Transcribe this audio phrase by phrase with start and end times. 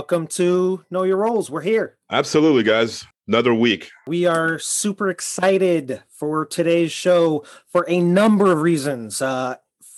[0.00, 0.10] All right.
[0.10, 1.50] Welcome to Know Your Roles.
[1.50, 1.98] We're here.
[2.10, 3.04] Absolutely, guys.
[3.28, 3.90] Another week.
[4.06, 9.20] We are super excited for today's show for a number of reasons.
[9.20, 9.56] Uh,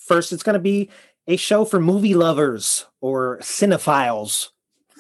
[0.09, 0.91] first, it's going to be
[1.29, 4.49] a show for movie lovers or cinephiles.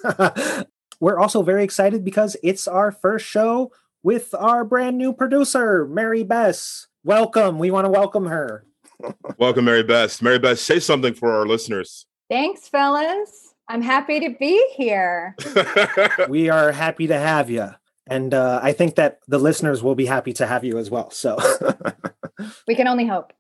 [1.01, 3.72] We're also very excited because it's our first show
[4.05, 6.87] with our brand new producer, Mary Bess.
[7.03, 7.59] Welcome.
[7.59, 8.64] We want to welcome her.
[9.37, 10.22] Welcome, Mary Bess.
[10.22, 12.06] Mary Bess, say something for our listeners.
[12.31, 13.42] Thanks, fellas.
[13.73, 15.34] I'm happy to be here.
[16.28, 17.70] we are happy to have you.
[18.06, 21.11] And uh, I think that the listeners will be happy to have you as well.
[21.11, 21.39] So
[22.69, 23.33] we can only hope.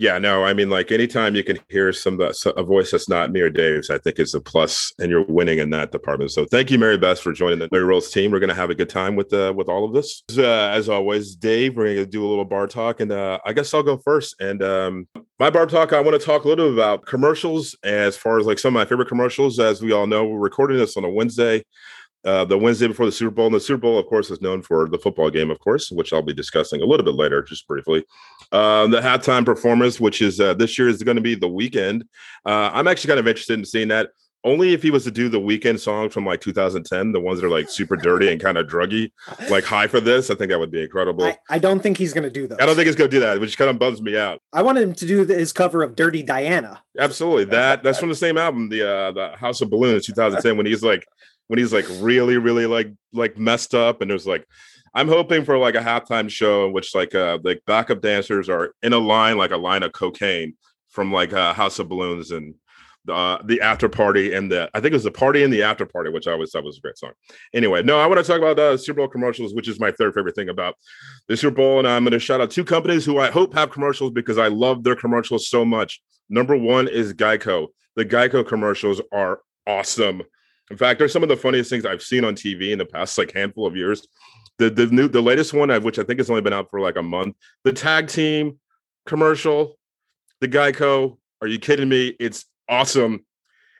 [0.00, 3.42] Yeah, no, I mean, like anytime you can hear some a voice that's not me
[3.42, 6.30] or Dave's, I think is a plus, and you're winning in that department.
[6.30, 8.30] So thank you, Mary Beth, for joining the Mary Rolls team.
[8.30, 10.22] We're going to have a good time with uh, with all of this.
[10.38, 13.74] Uh, as always, Dave, we're to do a little bar talk, and uh, I guess
[13.74, 14.36] I'll go first.
[14.40, 15.06] And um,
[15.38, 18.46] my bar talk, I want to talk a little bit about commercials, as far as
[18.46, 19.60] like some of my favorite commercials.
[19.60, 21.62] As we all know, we're recording this on a Wednesday
[22.24, 23.46] uh, the Wednesday before the Super Bowl.
[23.46, 26.12] And the Super Bowl, of course, is known for the football game, of course, which
[26.12, 28.04] I'll be discussing a little bit later, just briefly.
[28.52, 32.02] Uh, the halftime performance, which is uh, this year is going to be the Weeknd.
[32.44, 34.10] Uh, I'm actually kind of interested in seeing that.
[34.42, 37.46] Only if he was to do the Weeknd songs from like 2010, the ones that
[37.46, 39.12] are like super dirty and kind of druggy,
[39.50, 40.30] like high for this.
[40.30, 41.24] I think that would be incredible.
[41.24, 42.60] I, I don't think he's going to do that.
[42.60, 44.40] I don't think he's going to do that, which kind of bums me out.
[44.54, 48.14] I wanted him to do his cover of "Dirty Diana." Absolutely, that that's from the
[48.14, 51.06] same album, the uh, the House of Balloons, 2010, when he's like
[51.48, 54.46] when he's like really, really like like messed up, and there's like
[54.94, 58.74] I'm hoping for like a halftime show in which like uh like backup dancers are
[58.82, 60.54] in a line like a line of cocaine
[60.90, 62.54] from like uh, House of Balloons and
[63.06, 65.62] the uh, the after party and the I think it was the party and the
[65.62, 67.12] after party, which I always thought was a great song.
[67.54, 70.14] Anyway, no, I want to talk about uh, Super Bowl commercials, which is my third
[70.14, 70.74] favorite thing about
[71.28, 73.70] the Super Bowl, and I'm going to shout out two companies who I hope have
[73.70, 76.02] commercials because I love their commercials so much.
[76.28, 77.68] Number one is Geico.
[77.96, 80.22] The Geico commercials are awesome.
[80.70, 83.18] In fact, they're some of the funniest things I've seen on TV in the past
[83.18, 84.06] like handful of years.
[84.60, 86.80] The the new the latest one, of which I think has only been out for
[86.80, 87.34] like a month,
[87.64, 88.60] the tag team
[89.06, 89.78] commercial,
[90.42, 91.16] the Geico.
[91.40, 92.14] Are you kidding me?
[92.20, 93.24] It's awesome.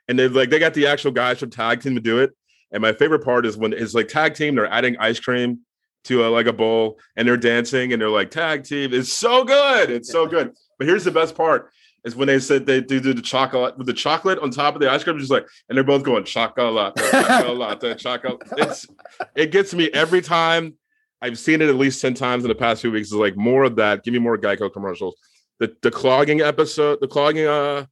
[0.07, 2.31] And they like they got the actual guys from tag team to do it.
[2.71, 5.59] And my favorite part is when it's like tag team, they're adding ice cream
[6.05, 8.91] to a, like a bowl and they're dancing and they're like tag team.
[8.91, 9.91] It's so good.
[9.91, 10.51] It's so good.
[10.79, 11.69] But here's the best part
[12.03, 14.81] is when they said they do, do the chocolate with the chocolate on top of
[14.81, 18.41] the ice cream, just like, and they're both going chocolate, chocolate, chocolate.
[18.57, 18.87] It's
[19.35, 20.75] it gets me every time.
[21.23, 23.09] I've seen it at least ten times in the past few weeks.
[23.09, 24.03] It's like more of that.
[24.03, 25.15] Give me more Geico commercials.
[25.59, 27.85] The the clogging episode, the clogging uh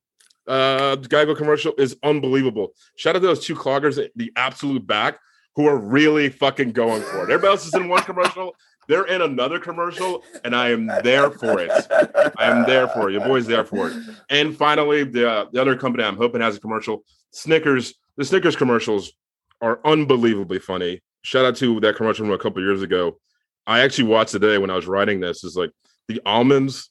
[0.48, 2.74] uh Geico commercial is unbelievable.
[2.96, 5.20] Shout out to those two cloggers, the absolute back,
[5.56, 7.24] who are really fucking going for it.
[7.24, 8.56] Everybody else is in one commercial.
[8.90, 11.70] They're in another commercial, and I am there for it.
[12.40, 13.14] I am there for it.
[13.14, 13.96] Your boy's there for it.
[14.32, 17.94] And finally, the uh, the other company I'm hoping has a commercial, Snickers.
[18.18, 19.14] The Snickers commercials
[19.62, 21.02] are unbelievably funny.
[21.22, 23.20] Shout out to that commercial from a couple years ago.
[23.68, 25.44] I actually watched today when I was writing this.
[25.44, 25.72] Is like
[26.08, 26.90] the almonds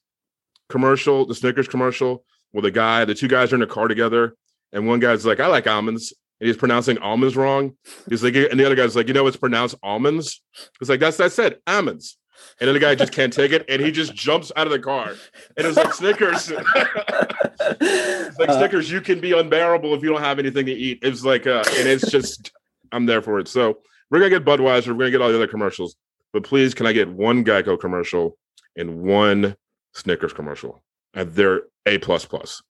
[0.69, 4.37] commercial, the Snickers commercial, where the guy, the two guys are in a car together,
[4.73, 7.76] and one guy's like, "I like almonds," and he's pronouncing almonds wrong.
[8.09, 10.43] He's like, and the other guy's like, you know, it's pronounced almonds.
[10.81, 12.16] It's like that's that's it, almonds.
[12.60, 14.78] And then the guy just can't take it, and he just jumps out of the
[14.78, 15.15] car.
[15.56, 16.50] And it's like Snickers.
[16.53, 21.00] it's like uh, Snickers, you can be unbearable if you don't have anything to eat.
[21.03, 22.53] It's like, uh, and it's just,
[22.93, 23.49] I'm there for it.
[23.49, 23.79] So
[24.11, 25.96] we're gonna get Budweiser, we're gonna get all the other commercials,
[26.32, 28.38] but please, can I get one Geico commercial
[28.76, 29.56] and one
[29.94, 30.82] Snickers commercial?
[31.14, 32.62] And they're a plus plus.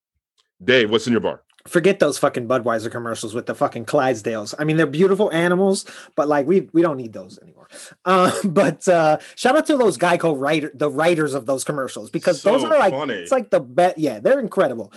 [0.63, 1.43] Dave, what's in your bar?
[1.67, 4.55] Forget those fucking Budweiser commercials with the fucking Clydesdales.
[4.59, 5.85] I mean, they're beautiful animals,
[6.15, 7.69] but like we we don't need those anymore.
[8.05, 12.41] Uh, but uh, shout out to those Geico writer, the writers of those commercials, because
[12.41, 13.15] so those are like funny.
[13.15, 13.99] it's like the bet.
[13.99, 14.93] Yeah, they're incredible.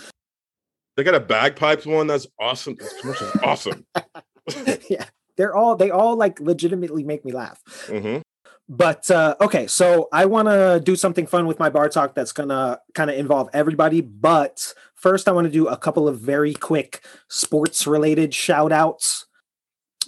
[0.98, 2.76] They got a bagpipes one that's awesome.
[2.76, 3.86] This commercial is awesome.
[4.90, 5.06] yeah,
[5.38, 7.62] they're all they all like legitimately make me laugh.
[7.88, 8.22] Mm-hmm.
[8.70, 12.32] But uh, okay, so I want to do something fun with my bar talk that's
[12.32, 14.00] gonna kind of involve everybody.
[14.00, 19.26] But first, I want to do a couple of very quick sports related shout outs.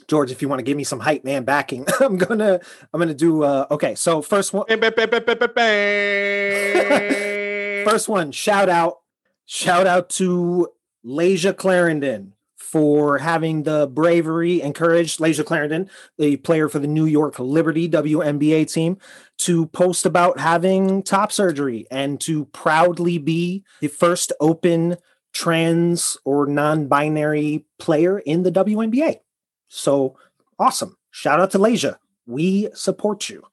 [0.08, 2.60] George, if you want to give me some hype man backing, I'm gonna
[2.94, 3.96] I'm gonna do uh, okay.
[3.96, 4.66] So first one,
[7.86, 9.00] first one, shout out,
[9.46, 10.70] shout out to
[11.06, 12.34] Layshia Clarendon
[12.74, 15.88] for having the bravery and courage, Layshia Clarendon,
[16.18, 18.98] the player for the New York Liberty WNBA team,
[19.38, 24.98] to post about having top surgery and to proudly be the first open
[25.34, 29.20] trans or non-binary player in the WNBA.
[29.68, 30.18] So
[30.58, 30.98] awesome.
[31.12, 31.98] Shout out to Layshia.
[32.26, 33.44] We support you.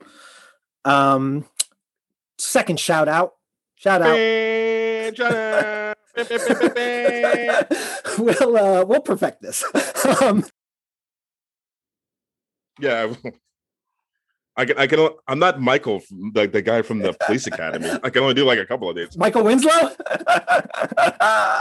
[0.86, 1.44] Um
[2.38, 3.34] second shout out.
[3.74, 4.16] Shout out.
[8.18, 9.64] we'll uh, we'll perfect this.
[10.22, 10.44] um,
[12.78, 13.12] yeah.
[14.56, 16.02] I can, I can, I'm not Michael,
[16.34, 17.88] like the guy from the police academy.
[18.02, 19.16] I can only do like a couple of days.
[19.16, 19.90] Michael Winslow.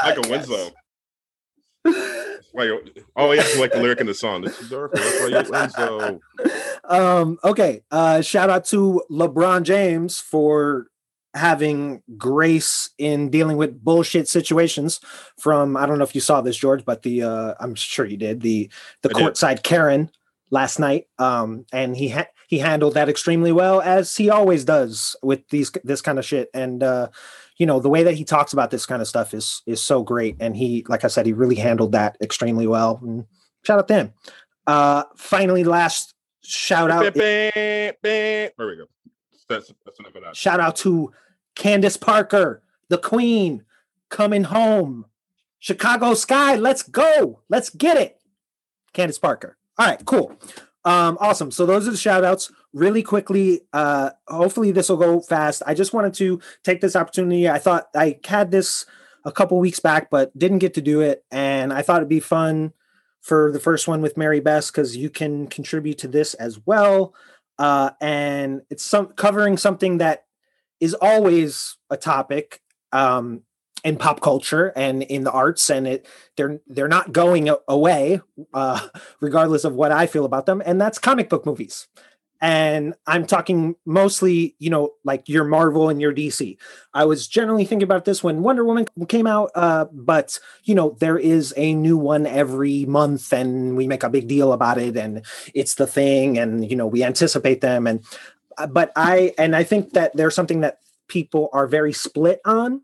[0.05, 0.71] Michael Winslow.
[2.51, 2.71] Like,
[3.15, 4.41] oh, yeah, like the lyric in the song.
[4.41, 4.93] This is dark.
[4.93, 6.19] Why Winslow.
[6.83, 7.83] Um, okay.
[7.91, 10.87] Uh, shout out to LeBron James for
[11.39, 14.99] having grace in dealing with bullshit situations
[15.39, 18.17] from I don't know if you saw this George but the uh I'm sure you
[18.17, 18.69] did the
[19.01, 20.11] the courtside Karen
[20.51, 25.15] last night um and he ha- he handled that extremely well as he always does
[25.23, 26.49] with these this kind of shit.
[26.53, 27.09] And uh
[27.57, 30.03] you know the way that he talks about this kind of stuff is is so
[30.03, 30.35] great.
[30.39, 32.99] And he like i said he really handled that extremely well.
[33.01, 33.25] And
[33.63, 34.13] shout out to him.
[34.67, 36.13] Uh finally last
[36.43, 38.85] shout out there we go.
[39.47, 40.35] That's, that's enough of that.
[40.35, 41.11] Shout out to
[41.59, 43.63] candace parker the queen
[44.07, 45.05] coming home
[45.59, 48.21] chicago sky let's go let's get it
[48.93, 50.35] candace parker all right cool
[50.85, 51.51] um, awesome.
[51.51, 52.51] So those are the shout outs.
[52.73, 55.61] Really quickly, uh, hopefully this will go fast.
[55.65, 57.49] I just wanted to take this opportunity.
[57.49, 58.85] I thought I had this
[59.25, 61.25] a couple weeks back, but didn't get to do it.
[61.31, 62.73] And I thought it'd be fun
[63.21, 67.13] for the first one with Mary Bess because you can contribute to this as well.
[67.57, 70.25] Uh, and it's some covering something that
[70.79, 72.61] is always a topic
[72.91, 73.43] um,
[73.83, 76.05] in pop culture and in the arts and it
[76.35, 78.19] they're they're not going away
[78.53, 78.79] uh,
[79.21, 81.87] regardless of what i feel about them and that's comic book movies.
[82.41, 86.57] And i'm talking mostly you know like your marvel and your dc
[86.93, 90.95] i was generally thinking about this when wonder woman came out uh, but you know
[90.99, 94.95] there is a new one every month and we make a big deal about it
[94.95, 98.05] and it's the thing and you know we anticipate them and
[98.67, 102.81] but i and i think that there's something that people are very split on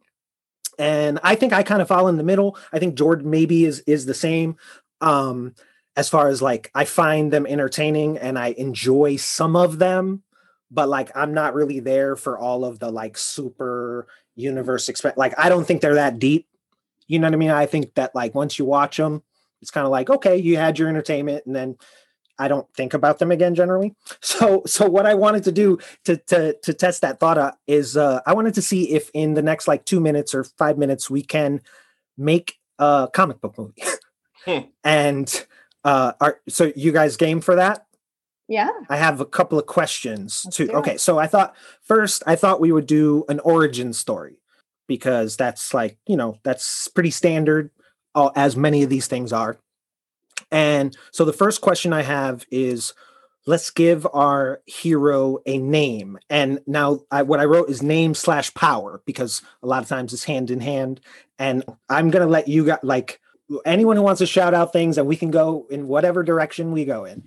[0.77, 2.57] and I think I kind of fall in the middle.
[2.73, 4.57] I think Jordan maybe is is the same.
[5.01, 5.55] Um,
[5.95, 10.23] as far as like I find them entertaining and I enjoy some of them,
[10.69, 15.33] but like I'm not really there for all of the like super universe expect like
[15.39, 16.47] I don't think they're that deep.
[17.07, 17.51] You know what I mean?
[17.51, 19.23] I think that like once you watch them,
[19.61, 21.77] it's kind of like okay, you had your entertainment and then
[22.37, 23.95] I don't think about them again generally.
[24.21, 27.95] So so what I wanted to do to to to test that thought out is
[27.95, 31.09] uh, I wanted to see if in the next like two minutes or five minutes
[31.09, 31.61] we can
[32.17, 33.83] make a comic book movie.
[34.45, 34.67] hmm.
[34.83, 35.45] And
[35.83, 37.85] uh, are so you guys game for that?
[38.47, 38.69] Yeah.
[38.89, 40.69] I have a couple of questions Let's too.
[40.71, 44.37] Okay, so I thought first I thought we would do an origin story
[44.87, 47.71] because that's like you know that's pretty standard,
[48.13, 49.57] uh, as many of these things are.
[50.51, 52.93] And so the first question I have is
[53.45, 56.17] let's give our hero a name.
[56.29, 60.13] And now I, what I wrote is name slash power because a lot of times
[60.13, 61.01] it's hand in hand.
[61.37, 63.19] And I'm going to let you got like
[63.65, 66.85] anyone who wants to shout out things and we can go in whatever direction we
[66.85, 67.23] go in.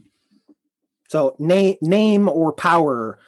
[1.08, 3.18] So name, name or power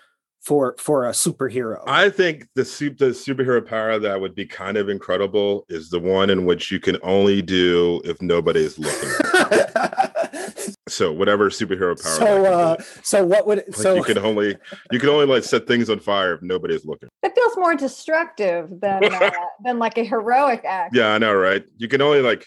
[0.41, 1.83] for for a superhero.
[1.87, 2.63] I think the
[2.99, 6.81] the superhero power that would be kind of incredible is the one in which you
[6.81, 9.11] can only do if nobody is looking.
[10.89, 12.13] so whatever superhero power.
[12.13, 14.57] So uh, so what would like so you can only
[14.91, 17.11] you can only like set things on fire if nobody's looking.
[17.23, 19.31] That feels more destructive than uh,
[19.65, 20.97] than like a heroic act.
[20.97, 21.65] Yeah, I know, right?
[21.77, 22.47] You can only like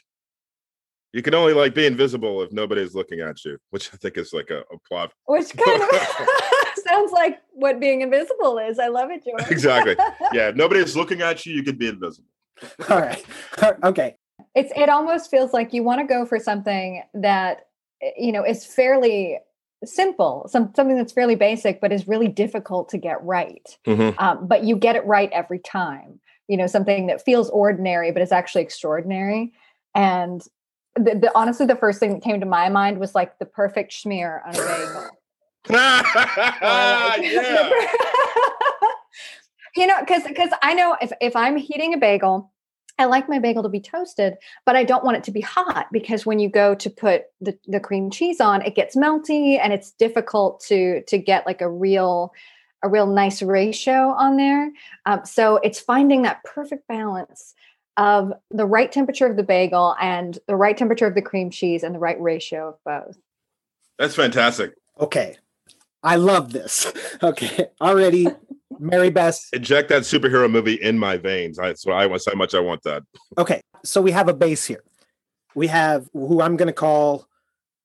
[1.14, 4.34] you can only like be invisible if nobody's looking at you, which I think is
[4.34, 5.12] like a, a plot.
[5.26, 5.90] Which kind of
[6.94, 8.80] sounds like what being invisible is.
[8.80, 9.44] I love it, George.
[9.52, 9.96] exactly.
[10.34, 12.28] Yeah, if nobody's looking at you, you can be invisible.
[12.90, 13.24] All right.
[13.84, 14.16] Okay.
[14.56, 17.68] It's it almost feels like you want to go for something that
[18.18, 19.38] you know is fairly
[19.86, 23.78] simple, some something that's fairly basic, but is really difficult to get right.
[23.86, 24.20] Mm-hmm.
[24.20, 26.20] Um, but you get it right every time.
[26.48, 29.54] You know, something that feels ordinary but is actually extraordinary.
[29.96, 30.42] And
[30.96, 33.92] the, the, honestly, the first thing that came to my mind was like the perfect
[33.92, 35.10] schmear on a bagel.
[35.70, 37.16] yeah.
[39.76, 42.52] you know, because because I know if if I'm heating a bagel,
[43.00, 45.88] I like my bagel to be toasted, but I don't want it to be hot
[45.92, 49.74] because when you go to put the, the cream cheese on, it gets melty and
[49.74, 52.34] it's difficult to to get like a real
[52.84, 54.72] a real nice ratio on there.
[55.06, 57.54] Um, so it's finding that perfect balance
[57.98, 61.84] of the right temperature of the bagel and the right temperature of the cream cheese
[61.84, 63.18] and the right ratio of both.
[63.98, 64.74] That's fantastic.
[65.00, 65.38] Okay.
[66.04, 66.92] I love this.
[67.24, 67.68] Okay.
[67.80, 68.28] Already
[68.80, 69.48] Mary Bess.
[69.54, 71.56] Inject that superhero movie in my veins.
[71.56, 73.04] That's what I want so much I want that.
[73.38, 73.62] Okay.
[73.86, 74.84] So we have a base here.
[75.56, 77.28] We have who I'm gonna call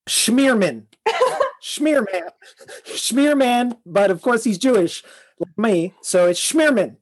[0.09, 0.87] Schmearman.
[1.63, 2.31] Schmearman.
[2.87, 5.05] Schmearman, but of course he's Jewish
[5.39, 5.95] like me.
[6.03, 6.97] So it's Schmearman.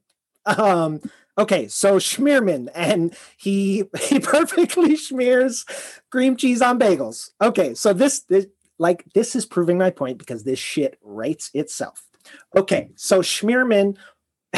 [0.45, 1.01] Um
[1.39, 5.65] Okay, so Schmierman, and he he perfectly smears
[6.09, 7.29] cream cheese on bagels.
[7.41, 8.47] Okay, so this, this
[8.79, 12.03] like this is proving my point because this shit writes itself.
[12.55, 13.97] Okay, so Schmierman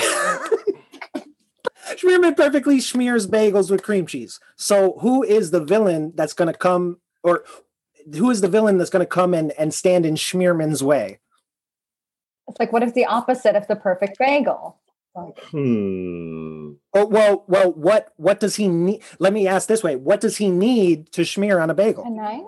[1.96, 4.40] Schmierman perfectly smears bagels with cream cheese.
[4.56, 7.44] So who is the villain that's going to come, or
[8.14, 11.20] who is the villain that's going to come and and stand in Schmierman's way?
[12.48, 14.80] It's like, what if the opposite of the perfect bagel?
[15.16, 16.74] Like, Hmm.
[16.94, 19.02] Oh well, well, what what does he need?
[19.20, 22.04] Let me ask this way: What does he need to smear on a bagel?
[22.06, 22.44] a knife?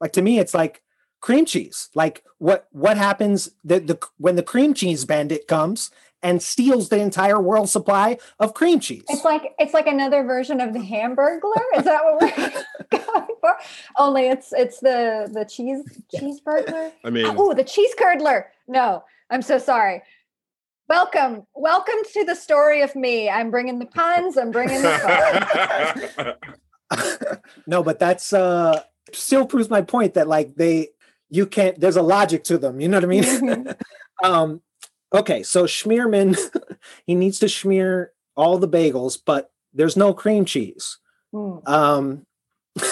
[0.00, 0.82] Like to me, it's like
[1.20, 1.88] cream cheese.
[1.94, 5.90] Like what what happens that the when the cream cheese bandit comes
[6.22, 9.04] and steals the entire world supply of cream cheese?
[9.08, 11.60] It's like it's like another version of the Hamburglar.
[11.76, 13.56] Is that what we're going for?
[13.98, 15.82] Only it's it's the the cheese
[16.14, 16.92] cheeseburglar.
[17.04, 18.44] I mean, Oh, the cheese curdler.
[18.68, 20.02] No, I'm so sorry.
[20.88, 23.28] Welcome, welcome to the story of me.
[23.28, 24.36] I'm bringing the puns.
[24.36, 26.36] I'm bringing the
[26.90, 27.06] puns.
[27.66, 28.82] no, but that's uh
[29.12, 30.88] still proves my point that like they
[31.30, 32.80] you can't there's a logic to them.
[32.80, 33.24] You know what I mean?
[33.24, 33.76] Mhm.
[34.24, 34.62] um
[35.12, 36.38] okay, so Schmierman
[37.06, 40.98] he needs to smear all the bagels, but there's no cream cheese.
[41.32, 41.58] Hmm.
[41.66, 42.26] Um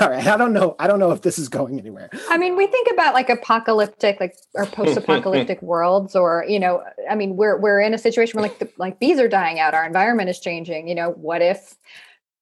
[0.00, 0.76] all right, I don't know.
[0.78, 2.10] I don't know if this is going anywhere.
[2.28, 7.14] I mean, we think about like apocalyptic, like or post-apocalyptic worlds, or you know, I
[7.14, 9.84] mean, we're we're in a situation where like the, like bees are dying out, our
[9.84, 10.88] environment is changing.
[10.88, 11.76] You know, what if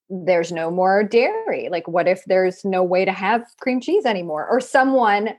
[0.08, 1.68] there's no more dairy?
[1.70, 4.46] Like, what if there's no way to have cream cheese anymore?
[4.48, 5.30] Or someone,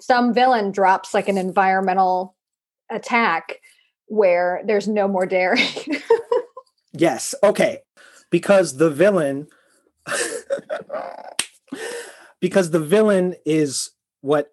[0.00, 2.36] some villain drops like an environmental
[2.90, 3.60] attack
[4.06, 5.60] where there's no more dairy.
[6.92, 7.34] Yes.
[7.42, 7.78] Okay.
[8.30, 9.46] Because the villain
[12.40, 14.48] because the villain is what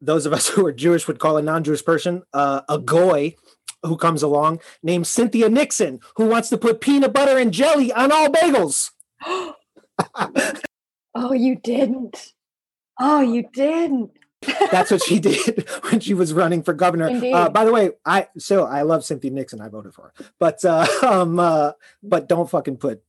[0.00, 3.34] those of us who are Jewish would call a non-Jewish person, uh, a goy
[3.82, 8.12] who comes along named Cynthia Nixon, who wants to put peanut butter and jelly on
[8.12, 8.90] all bagels.
[11.14, 12.32] oh, you didn't.
[13.00, 14.12] Oh, you didn't.
[14.70, 17.08] That's what she did when she was running for governor.
[17.08, 19.60] Uh, by the way, I so I love Cynthia Nixon.
[19.60, 23.02] I voted for her, but uh, um, uh, but don't fucking put,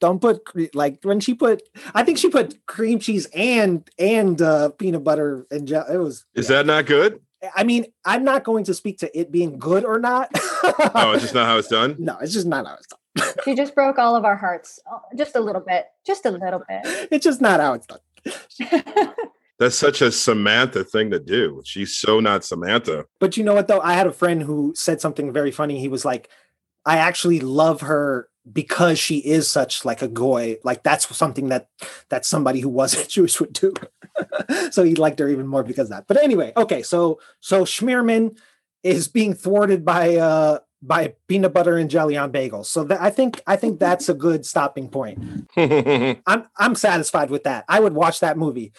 [0.00, 0.40] don't put
[0.74, 1.62] like when she put.
[1.94, 5.94] I think she put cream cheese and and uh, peanut butter and jelly.
[5.94, 6.24] It was.
[6.34, 7.20] is that not good?
[7.54, 10.30] I mean, I'm not going to speak to it being good or not.
[10.94, 11.96] Oh, it's just not how it's done.
[11.98, 13.32] no, it's just not how it's done.
[13.44, 14.78] She just broke all of our hearts.
[14.90, 15.86] Oh, just a little bit.
[16.04, 17.08] Just a little bit.
[17.12, 19.14] It's just not how it's done.
[19.58, 21.62] That's such a Samantha thing to do.
[21.64, 23.06] She's so not Samantha.
[23.18, 23.80] But you know what though?
[23.80, 25.80] I had a friend who said something very funny.
[25.80, 26.28] He was like,
[26.84, 30.58] I actually love her because she is such like a goy.
[30.64, 31.68] Like that's something that
[32.08, 33.74] that somebody who wasn't Jewish would do.
[34.70, 36.06] so he liked her even more because of that.
[36.06, 38.38] But anyway, okay, so so Schmierman
[38.82, 42.66] is being thwarted by uh by peanut butter and jelly on bagels.
[42.66, 45.48] So that, I think I think that's a good stopping point.
[45.56, 47.64] I'm I'm satisfied with that.
[47.68, 48.72] I would watch that movie,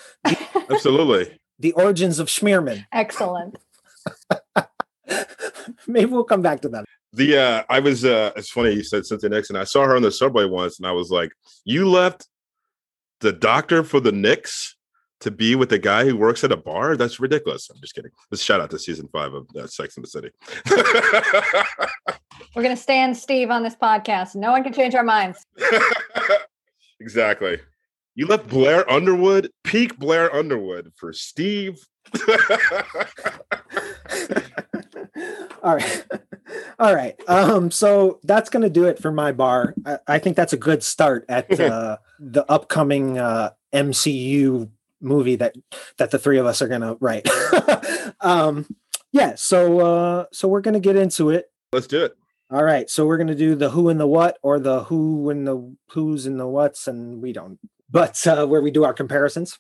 [0.70, 1.38] Absolutely.
[1.60, 2.86] The Origins of Schmierman.
[2.94, 3.58] Excellent.
[5.88, 6.86] Maybe we'll come back to that.
[7.14, 9.56] The uh I was uh it's funny you said Cynthia Nixon.
[9.56, 11.32] I saw her on the subway once and I was like,
[11.66, 12.28] you left
[13.20, 14.76] the doctor for the Knicks
[15.22, 16.96] to be with the guy who works at a bar?
[16.96, 17.70] That's ridiculous.
[17.70, 18.12] I'm just kidding.
[18.32, 20.30] Let's shout out to season five of uh, Sex and the City.
[22.56, 24.36] We're going to stand Steve on this podcast.
[24.36, 25.46] No one can change our minds.
[27.00, 27.60] exactly.
[28.16, 31.80] You left Blair Underwood, peak Blair Underwood for Steve.
[35.64, 36.06] All right.
[36.80, 37.20] All right.
[37.28, 39.76] Um, so that's going to do it for my bar.
[39.86, 44.70] I, I think that's a good start at uh, the upcoming uh, MCU
[45.02, 45.56] movie that
[45.98, 47.28] that the three of us are going to write.
[48.22, 48.66] um,
[49.12, 49.36] yeah.
[49.36, 51.52] So uh, so we're going to get into it.
[51.72, 52.16] Let's do it.
[52.52, 52.90] All right.
[52.90, 55.76] So we're going to do the who and the what, or the who and the
[55.92, 57.60] who's and the what's, and we don't.
[57.92, 59.60] But uh, where we do our comparisons.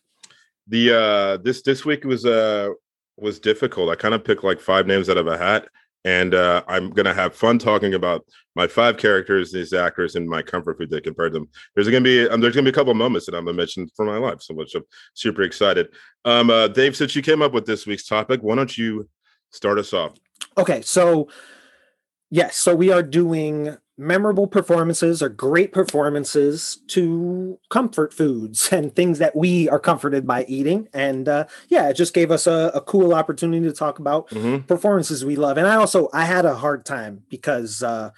[0.68, 2.70] The uh this this week was uh
[3.18, 3.89] was difficult.
[3.89, 5.68] I kind of picked like five names out of a hat.
[6.06, 8.25] And uh, I'm gonna have fun talking about
[8.56, 11.50] my five characters, these actors, and my comfort food that compared them.
[11.75, 13.89] There's gonna be um, there's gonna be a couple of moments that I'm gonna mention
[13.96, 15.88] from my life, so much I'm super excited.
[16.25, 19.10] Um, uh, Dave, since you came up with this week's topic, why don't you
[19.51, 20.18] start us off?
[20.58, 21.27] Okay, so
[22.29, 29.20] yes, so we are doing memorable performances or great performances to comfort foods and things
[29.20, 30.88] that we are comforted by eating.
[30.94, 34.65] And uh, yeah, it just gave us a, a cool opportunity to talk about Mhm.
[34.65, 35.58] performances we love.
[35.58, 38.12] And I also I had a hard time because uh,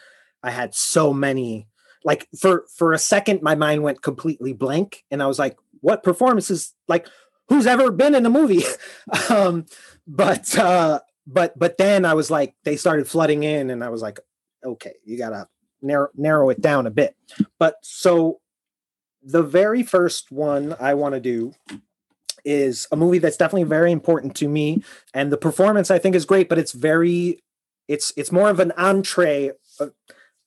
[0.44, 1.68] I had so many.
[2.04, 6.02] Like for for a second, my mind went completely blank, and I was like, "What
[6.02, 6.74] performances?
[6.88, 7.06] Like,
[7.48, 8.64] who's ever been in a movie?"
[9.30, 9.66] um,
[10.08, 14.02] but uh, but but then I was like, they started flooding in, and I was
[14.02, 14.20] like,
[14.66, 15.48] okay, you gotta
[15.82, 17.16] narrow narrow it down a bit.
[17.60, 18.40] But so
[19.24, 21.54] the very first one I want to do
[22.44, 24.84] is a movie that's definitely very important to me,
[25.14, 27.44] and the performance I think is great, but it's very
[27.88, 29.52] it's it's more of an entree.
[29.80, 29.88] Uh,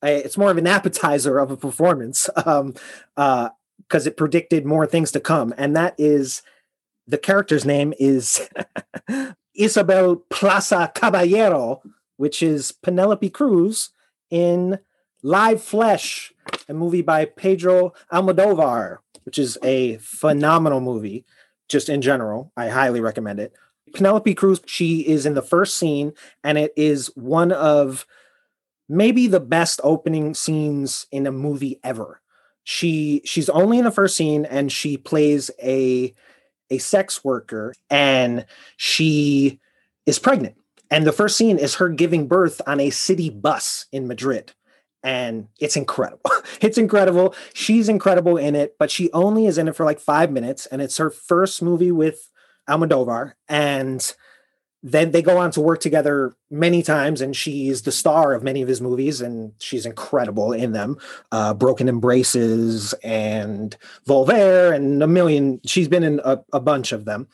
[0.03, 2.75] it's more of an appetizer of a performance um,
[3.17, 3.49] uh,
[3.79, 6.43] because it predicted more things to come, and that is
[7.07, 8.49] the character's name is
[9.55, 11.83] Isabel Plaza Caballero,
[12.17, 13.91] which is Penelope Cruz
[14.31, 14.79] in
[15.25, 16.35] Live Flesh,
[16.69, 21.25] a movie by Pedro Almodovar, which is a phenomenal movie,
[21.67, 22.53] just in general.
[22.59, 23.55] I highly recommend it.
[23.95, 26.13] Penelope Cruz, she is in the first scene,
[26.45, 28.05] and it is one of
[28.87, 32.21] maybe the best opening scenes in a movie ever.
[32.65, 36.15] She she's only in the first scene and she plays a
[36.69, 38.45] a sex worker and
[38.77, 39.59] she
[40.05, 40.57] is pregnant.
[40.91, 44.53] And the first scene is her giving birth on a city bus in Madrid.
[45.05, 46.31] And it's incredible.
[46.61, 47.35] it's incredible.
[47.53, 50.67] She's incredible in it, but she only is in it for like five minutes.
[50.67, 52.31] And it's her first movie with
[52.69, 53.35] Almodovar.
[53.49, 54.15] And
[54.85, 58.61] then they go on to work together many times and she's the star of many
[58.61, 60.99] of his movies and she's incredible in them
[61.33, 67.07] uh, broken embraces and Volver and a million she's been in a, a bunch of
[67.07, 67.29] them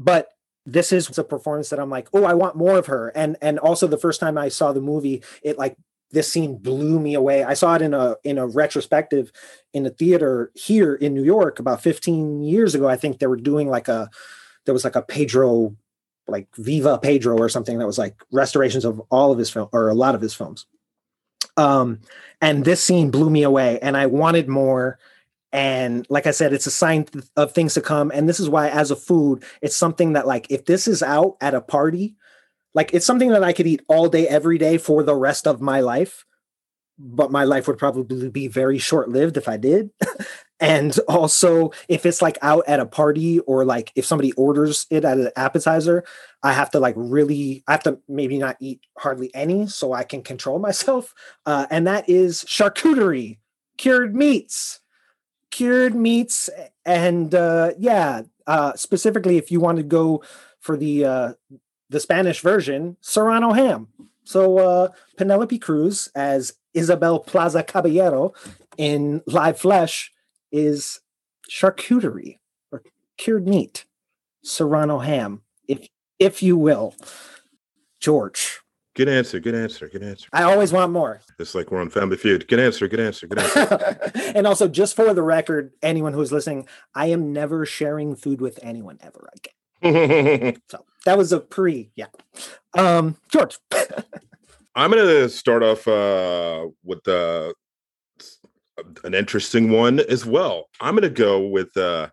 [0.00, 0.30] but
[0.66, 3.58] this is a performance that i'm like oh i want more of her and and
[3.60, 5.76] also the first time i saw the movie it like
[6.10, 9.32] this scene blew me away i saw it in a in a retrospective
[9.72, 13.36] in a theater here in new york about 15 years ago i think they were
[13.36, 14.10] doing like a
[14.64, 15.74] there was like a pedro
[16.30, 19.88] like Viva Pedro or something that was like restorations of all of his film or
[19.88, 20.66] a lot of his films.
[21.56, 22.00] Um,
[22.40, 24.98] and this scene blew me away, and I wanted more.
[25.52, 28.10] And like I said, it's a sign of things to come.
[28.14, 31.36] And this is why, as a food, it's something that like if this is out
[31.40, 32.14] at a party,
[32.74, 35.60] like it's something that I could eat all day, every day for the rest of
[35.60, 36.24] my life.
[36.98, 39.90] But my life would probably be very short lived if I did.
[40.60, 45.04] and also if it's like out at a party or like if somebody orders it
[45.04, 46.04] at an appetizer
[46.42, 50.04] i have to like really i have to maybe not eat hardly any so i
[50.04, 51.14] can control myself
[51.46, 53.38] uh, and that is charcuterie
[53.78, 54.80] cured meats
[55.50, 56.48] cured meats
[56.84, 60.22] and uh, yeah uh, specifically if you want to go
[60.60, 61.32] for the uh,
[61.90, 63.88] the spanish version serrano ham
[64.24, 68.32] so uh, penelope cruz as isabel plaza caballero
[68.78, 70.10] in live flesh
[70.52, 71.00] is
[71.50, 72.38] charcuterie
[72.72, 72.82] or
[73.16, 73.84] cured meat,
[74.42, 75.86] serrano ham, if
[76.18, 76.94] if you will.
[78.00, 78.60] George.
[78.94, 79.38] Good answer.
[79.38, 79.88] Good answer.
[79.88, 80.28] Good answer.
[80.32, 81.20] I always want more.
[81.38, 82.48] It's like we're on Family Feud.
[82.48, 82.88] Good answer.
[82.88, 83.26] Good answer.
[83.26, 84.10] Good answer.
[84.34, 88.58] and also, just for the record, anyone who's listening, I am never sharing food with
[88.62, 89.28] anyone ever
[89.82, 90.60] again.
[90.68, 91.90] so that was a pre.
[91.96, 92.06] Yeah.
[92.76, 93.58] Um, George.
[94.74, 97.54] I'm gonna start off uh, with the
[99.04, 100.68] an interesting one as well.
[100.80, 102.08] I'm to go with uh,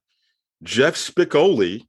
[0.63, 1.83] Jeff Spicoli,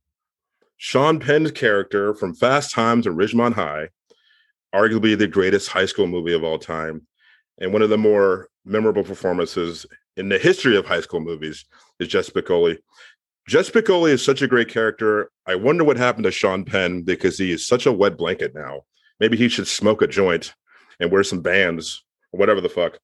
[0.76, 3.88] Sean Penn's character from Fast Times at Ridgemont High,
[4.74, 7.06] arguably the greatest high school movie of all time,
[7.58, 11.64] and one of the more memorable performances in the history of high school movies
[11.98, 12.78] is Jeff Spicoli.
[13.48, 15.30] Jeff Spicoli is such a great character.
[15.46, 18.82] I wonder what happened to Sean Penn because he is such a wet blanket now.
[19.20, 20.52] Maybe he should smoke a joint
[21.00, 22.98] and wear some bands or whatever the fuck.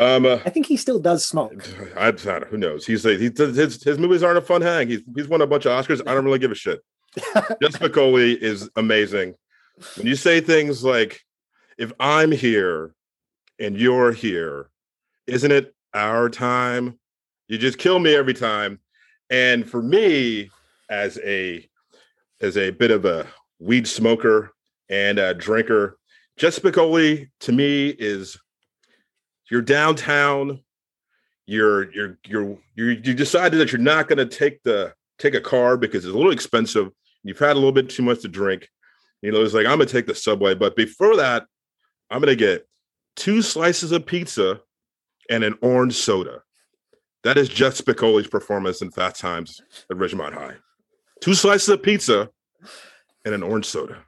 [0.00, 1.64] Um, uh, I think he still does smoke.
[1.96, 2.84] I, I don't, who knows?
[2.84, 4.88] He's he, his his movies aren't a fun hang.
[4.88, 6.02] He's he's won a bunch of Oscars.
[6.04, 6.80] I don't really give a shit.
[7.16, 9.36] Jeff Spicoli is amazing.
[9.96, 11.20] When you say things like,
[11.78, 12.92] "If I'm here
[13.60, 14.68] and you're here,
[15.28, 16.98] isn't it our time?"
[17.46, 18.80] You just kill me every time.
[19.30, 20.50] And for me,
[20.88, 21.68] as a
[22.40, 23.26] as a bit of a
[23.58, 24.52] weed smoker
[24.88, 25.98] and a drinker,
[26.36, 28.38] Jess McCauley to me is
[29.50, 30.60] you're downtown
[31.46, 35.40] you're you're you're, you're you decided that you're not going to take the take a
[35.40, 36.90] car because it's a little expensive
[37.22, 38.68] you've had a little bit too much to drink
[39.22, 40.54] you know it's like i'm going to take the subway.
[40.54, 41.46] But before that
[42.10, 42.66] i'm going to get
[43.14, 44.60] two slices of pizza
[45.30, 46.42] and an orange soda
[47.26, 49.60] that is jeff spicoli's performance in fast times
[49.90, 50.54] at ridgemont high
[51.20, 52.30] two slices of pizza
[53.24, 53.98] and an orange soda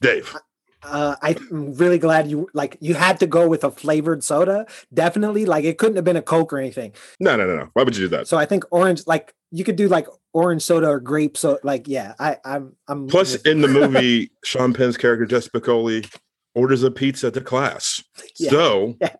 [0.00, 0.34] dave
[0.82, 4.66] uh, I'm really glad you like you had to go with a flavored soda.
[4.92, 6.92] Definitely, like it couldn't have been a Coke or anything.
[7.18, 7.70] No, no, no, no.
[7.74, 8.28] Why would you do that?
[8.28, 11.36] So I think orange, like you could do like orange soda or grape.
[11.36, 13.08] So like, yeah, I, I'm, I'm.
[13.08, 16.10] Plus, in the movie, Sean Penn's character Jeff Spicoli
[16.54, 18.02] orders a pizza to class.
[18.36, 18.50] Yeah.
[18.50, 19.16] So yeah.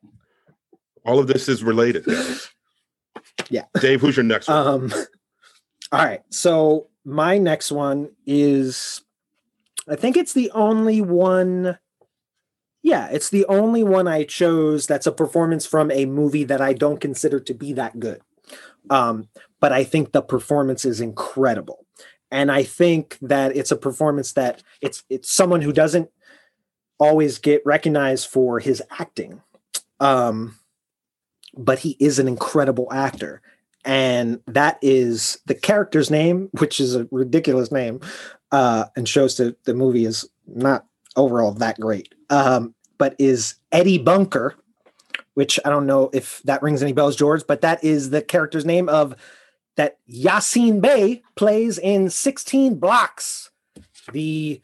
[1.04, 2.06] all of this is related.
[2.06, 2.48] Guys.
[3.50, 4.66] Yeah, Dave, who's your next one?
[4.66, 4.92] Um,
[5.92, 9.02] all right, so my next one is
[9.88, 11.78] I think it's the only one
[12.82, 16.72] Yeah, it's the only one I chose that's a performance from a movie that I
[16.72, 18.20] don't consider to be that good.
[18.88, 19.28] Um,
[19.60, 21.84] but I think the performance is incredible.
[22.30, 26.08] And I think that it's a performance that it's it's someone who doesn't
[26.98, 29.42] always get recognized for his acting.
[29.98, 30.59] Um,
[31.56, 33.42] but he is an incredible actor.
[33.84, 38.00] And that is the character's name, which is a ridiculous name,
[38.52, 40.86] uh, and shows that the movie is not
[41.16, 42.14] overall that great.
[42.28, 44.54] Um, but is Eddie Bunker,
[45.34, 48.66] which I don't know if that rings any bells, George, but that is the character's
[48.66, 49.16] name of
[49.76, 53.50] that Yasiin Bey plays in 16 Blocks,
[54.12, 54.60] the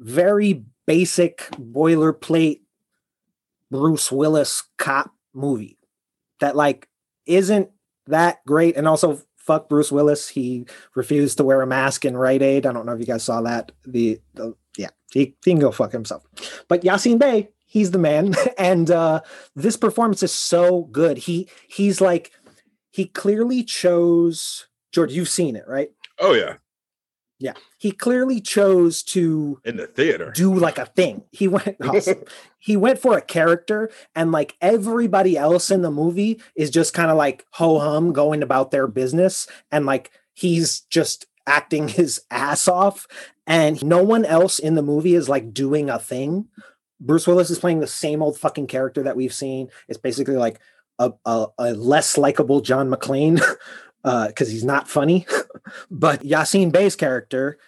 [0.00, 2.60] very basic boilerplate
[3.70, 5.75] Bruce Willis cop movie
[6.40, 6.88] that like
[7.26, 7.70] isn't
[8.06, 10.28] that great and also fuck Bruce Willis.
[10.28, 12.66] He refused to wear a mask in Rite Aid.
[12.66, 13.72] I don't know if you guys saw that.
[13.86, 16.24] The, the yeah, he, he can go fuck himself.
[16.68, 18.34] But Yasiin Bey, he's the man.
[18.58, 19.20] And uh,
[19.54, 21.18] this performance is so good.
[21.18, 22.32] He he's like
[22.90, 25.12] he clearly chose George.
[25.12, 25.90] You've seen it, right?
[26.18, 26.54] Oh yeah,
[27.38, 27.52] yeah.
[27.78, 31.24] He clearly chose to in the theater do like a thing.
[31.32, 32.24] He went awesome.
[32.58, 37.10] he went for a character, and like everybody else in the movie is just kind
[37.10, 42.68] of like ho hum going about their business, and like he's just acting his ass
[42.68, 43.06] off,
[43.46, 46.48] and no one else in the movie is like doing a thing.
[46.98, 49.68] Bruce Willis is playing the same old fucking character that we've seen.
[49.88, 50.60] It's basically like
[50.98, 53.42] a, a, a less likable John McClane
[54.06, 55.26] because uh, he's not funny.
[55.90, 57.58] but Yasiin Bey's character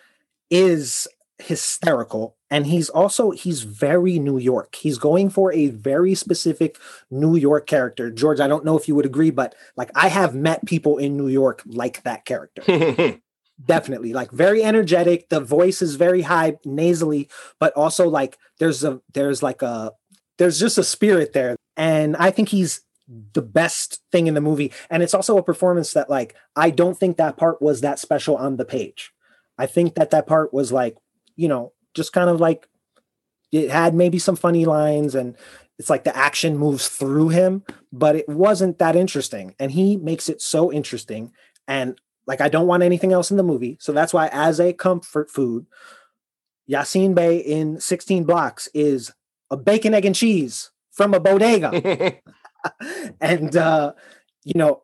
[0.50, 1.08] is
[1.40, 6.76] hysterical and he's also he's very new york he's going for a very specific
[7.12, 10.34] new york character george i don't know if you would agree but like i have
[10.34, 13.20] met people in new york like that character
[13.64, 17.28] definitely like very energetic the voice is very high nasally
[17.60, 19.92] but also like there's a there's like a
[20.38, 22.80] there's just a spirit there and i think he's
[23.32, 24.72] the best thing in the movie.
[24.90, 28.36] And it's also a performance that like i don't think that part was that special
[28.36, 29.12] on the page.
[29.56, 30.96] I think that that part was like
[31.36, 32.68] you know just kind of like
[33.50, 35.36] it had maybe some funny lines and
[35.78, 39.54] it's like the action moves through him but it wasn't that interesting.
[39.58, 41.32] And he makes it so interesting.
[41.66, 43.78] And like i don't want anything else in the movie.
[43.80, 45.66] So that's why as a comfort food
[46.70, 49.12] Yasiin Bey in 16 blocks is
[49.50, 52.20] a bacon egg and cheese from a bodega
[53.20, 53.92] and uh,
[54.44, 54.82] you know,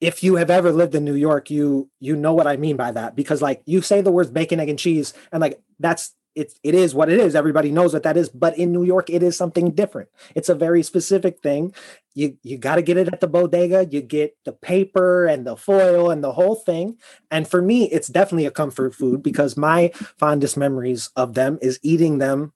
[0.00, 2.92] if you have ever lived in New York, you you know what I mean by
[2.92, 6.52] that because like you say the words bacon, egg, and cheese, and like that's it,
[6.62, 7.34] it is what it is.
[7.34, 10.08] Everybody knows what that is, but in New York, it is something different.
[10.36, 11.74] It's a very specific thing.
[12.14, 13.88] You you got to get it at the bodega.
[13.90, 16.96] You get the paper and the foil and the whole thing.
[17.30, 21.80] And for me, it's definitely a comfort food because my fondest memories of them is
[21.82, 22.52] eating them,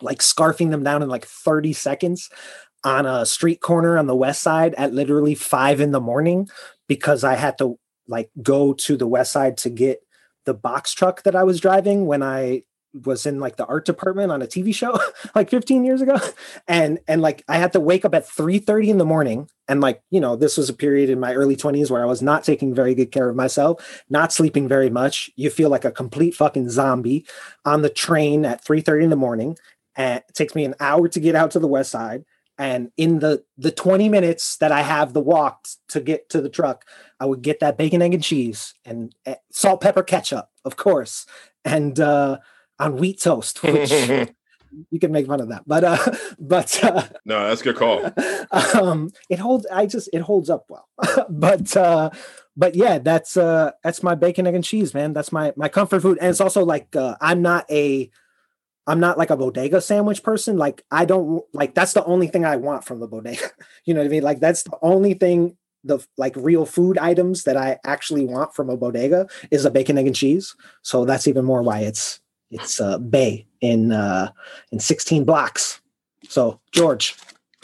[0.00, 2.30] like scarfing them down in like 30 seconds
[2.84, 6.48] on a street corner on the west side at literally five in the morning
[6.88, 10.00] because I had to like go to the west side to get
[10.46, 12.62] the box truck that I was driving when I
[13.04, 14.98] was in like the art department on a TV show
[15.34, 16.18] like 15 years ago.
[16.66, 20.02] And and like I had to wake up at 3:30 in the morning and like
[20.10, 22.74] you know this was a period in my early 20s where I was not taking
[22.74, 25.30] very good care of myself not sleeping very much.
[25.36, 27.26] You feel like a complete fucking zombie
[27.64, 29.56] on the train at 3:30 in the morning.
[29.96, 32.24] And it takes me an hour to get out to the west side
[32.60, 36.50] and in the the 20 minutes that i have the walk to get to the
[36.50, 36.84] truck
[37.18, 41.26] i would get that bacon egg and cheese and uh, salt pepper ketchup of course
[41.64, 42.38] and uh
[42.78, 43.90] on wheat toast which
[44.90, 45.98] you can make fun of that but uh
[46.38, 48.12] but uh no that's good call.
[48.80, 50.88] um it holds i just it holds up well.
[51.28, 52.10] But uh
[52.56, 55.12] but yeah that's uh that's my bacon egg and cheese man.
[55.12, 56.18] That's my my comfort food.
[56.20, 58.10] And it's also like uh i'm not a
[58.86, 60.56] I'm not like a bodega sandwich person.
[60.56, 63.50] Like I don't like that's the only thing I want from the bodega.
[63.84, 64.22] you know what I mean?
[64.22, 68.68] Like that's the only thing the like real food items that I actually want from
[68.68, 70.54] a bodega is a bacon, egg, and cheese.
[70.82, 74.30] So that's even more why it's it's uh Bey in uh
[74.72, 75.80] in 16 blocks.
[76.28, 77.16] So George.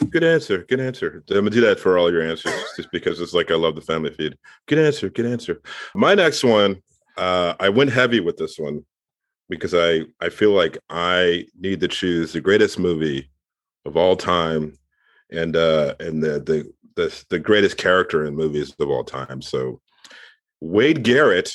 [0.09, 0.63] Good answer.
[0.63, 1.23] Good answer.
[1.29, 3.81] I'm gonna do that for all your answers just because it's like I love the
[3.81, 4.37] Family Feud.
[4.67, 5.09] Good answer.
[5.09, 5.61] Good answer.
[5.95, 6.81] My next one,
[7.17, 8.85] uh, I went heavy with this one
[9.49, 13.29] because I I feel like I need to choose the greatest movie
[13.85, 14.77] of all time
[15.31, 19.41] and uh and the the the, the greatest character in movies of all time.
[19.41, 19.81] So
[20.61, 21.53] Wade Garrett,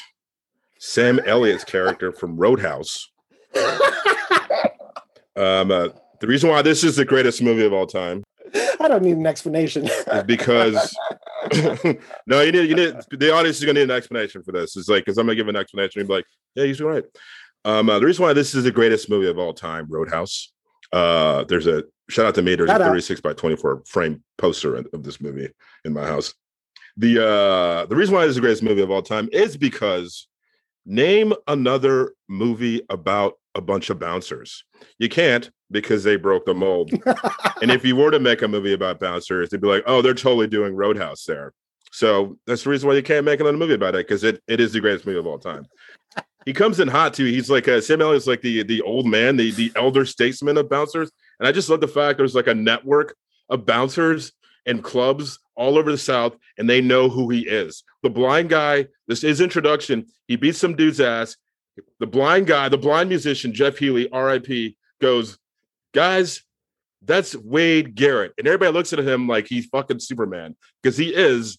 [0.79, 3.11] Sam Elliott's character from Roadhouse.
[5.37, 5.89] um uh,
[6.21, 8.23] the reason why this is the greatest movie of all time
[8.83, 9.89] I don't need an explanation.
[10.27, 10.95] because
[12.27, 14.77] no, you need you need the audience is gonna need an explanation for this.
[14.77, 17.05] It's like because I'm gonna give an explanation and be like, yeah, he's right.
[17.65, 20.53] Um, uh, the reason why this is the greatest movie of all time, Roadhouse.
[20.93, 22.55] Uh, there's a shout out to me.
[22.55, 22.89] There's Shout a out.
[22.89, 25.49] 36 by 24 frame poster of of this movie
[25.85, 26.35] in my house.
[26.97, 30.27] The uh, the reason why this is the greatest movie of all time is because
[30.85, 34.65] name another movie about a bunch of bouncers.
[34.99, 36.91] You can't because they broke the mold.
[37.63, 40.15] and if you were to make a movie about bouncers, they'd be like, oh, they're
[40.15, 41.53] totally doing Roadhouse there.
[41.93, 44.61] So that's the reason why you can't make another movie about it because it, it
[44.61, 45.67] is the greatest movie of all time.
[46.45, 47.25] He comes in hot too.
[47.25, 50.59] He's like a Sam Elliott is like the the old man, the the elder statesman
[50.59, 51.11] of bouncers.
[51.39, 53.17] And I just love the fact there's like a network
[53.49, 54.33] of bouncers
[54.67, 57.85] and clubs all over the South, and they know who he is.
[58.03, 60.07] The blind guy, this is introduction.
[60.27, 61.37] He beats some dude's ass.
[61.99, 65.39] The blind guy, the blind musician, Jeff Healey, RIP, goes,
[65.93, 66.43] guys,
[67.05, 68.33] that's Wade Garrett.
[68.39, 71.59] And everybody looks at him like he's fucking Superman because he is.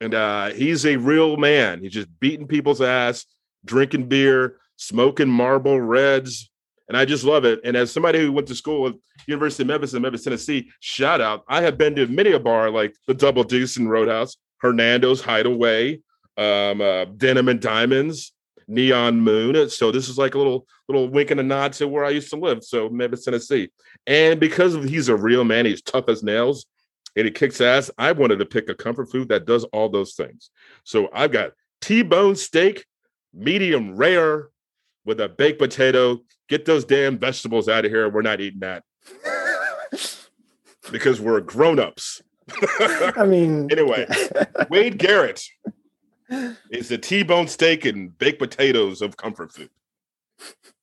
[0.00, 1.80] And uh, he's a real man.
[1.80, 3.24] He's just beating people's ass,
[3.66, 6.50] drinking beer, smoking Marlboro Reds.
[6.88, 7.60] And I just love it.
[7.64, 8.94] And as somebody who went to school at
[9.26, 11.44] University of Memphis in Memphis, Tennessee, shout out.
[11.48, 16.00] I have been to many a bar like the Double Deuce and Roadhouse, Hernando's Hideaway,
[16.36, 18.32] um, uh, Denim and Diamonds,
[18.68, 19.68] Neon Moon.
[19.68, 22.30] So this is like a little little wink and a nod to where I used
[22.30, 22.62] to live.
[22.62, 23.70] So Memphis, Tennessee.
[24.06, 26.66] And because he's a real man, he's tough as nails
[27.16, 27.90] and he kicks ass.
[27.98, 30.50] I wanted to pick a comfort food that does all those things.
[30.84, 32.84] So I've got T-bone steak,
[33.36, 34.48] medium rare,
[35.04, 36.20] with a baked potato.
[36.48, 38.08] Get those damn vegetables out of here.
[38.08, 38.82] We're not eating that
[40.90, 42.22] because we're grown-ups.
[43.16, 44.06] I mean, Anyway.
[44.70, 45.42] Wade Garrett
[46.70, 49.70] is the T-bone steak and baked potatoes of comfort food.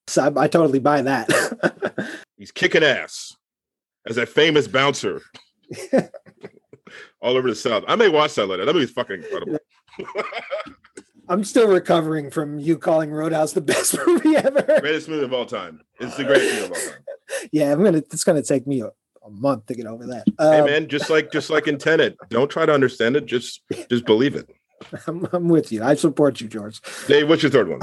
[0.08, 1.30] so I, I totally buy that.
[2.38, 3.36] He's kicking ass
[4.08, 5.22] as a famous bouncer
[7.22, 7.84] all over the South.
[7.88, 8.66] I may watch that later.
[8.66, 9.60] That movie's fucking incredible.
[11.30, 14.62] I'm still recovering from you calling Roadhouse the best movie ever.
[14.80, 15.82] greatest movie of all time.
[16.00, 17.00] It's the greatest movie of all time.
[17.52, 17.98] Yeah, I'm gonna.
[17.98, 20.26] It's gonna take me a, a month to get over that.
[20.38, 23.26] Hey Um, man, just like just like in Tenet, don't try to understand it.
[23.26, 24.50] Just just believe it.
[25.08, 25.82] I'm, I'm with you.
[25.84, 26.80] I support you, George.
[27.08, 27.80] Dave, what's your third one?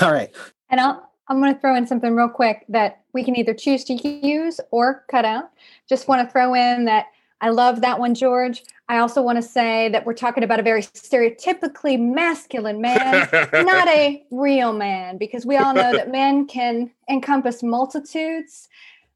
[0.00, 0.34] All right.
[0.70, 3.82] And I'll, I'm going to throw in something real quick that we can either choose
[3.84, 5.50] to use or cut out.
[5.88, 7.06] Just want to throw in that
[7.40, 8.62] I love that one, George.
[8.88, 13.88] I also want to say that we're talking about a very stereotypically masculine man, not
[13.88, 18.68] a real man, because we all know that men can encompass multitudes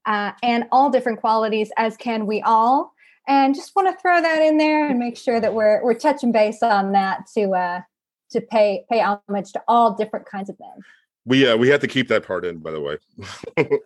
[0.06, 2.92] uh, and all different qualities, as can we all.
[3.28, 6.32] And just want to throw that in there and make sure that we're we're touching
[6.32, 7.82] base on that to uh,
[8.32, 10.82] to pay pay homage to all different kinds of men.
[11.30, 12.98] We uh we have to keep that part in, by the way.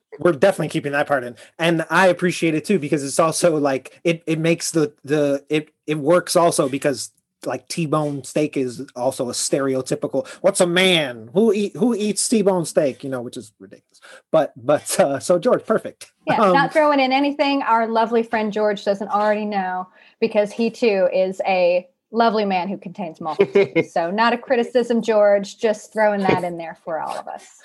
[0.19, 4.01] We're definitely keeping that part in, and I appreciate it too because it's also like
[4.03, 4.23] it.
[4.27, 7.11] It makes the the it it works also because
[7.45, 10.27] like T-bone steak is also a stereotypical.
[10.41, 13.05] What's a man who eat who eats T-bone steak?
[13.05, 14.01] You know, which is ridiculous.
[14.33, 16.13] But but uh, so George, perfect.
[16.27, 19.87] Yeah, Um, not throwing in anything our lovely friend George doesn't already know
[20.19, 23.93] because he too is a lovely man who contains multitudes.
[23.93, 27.61] so not a criticism, George, just throwing that in there for all of us.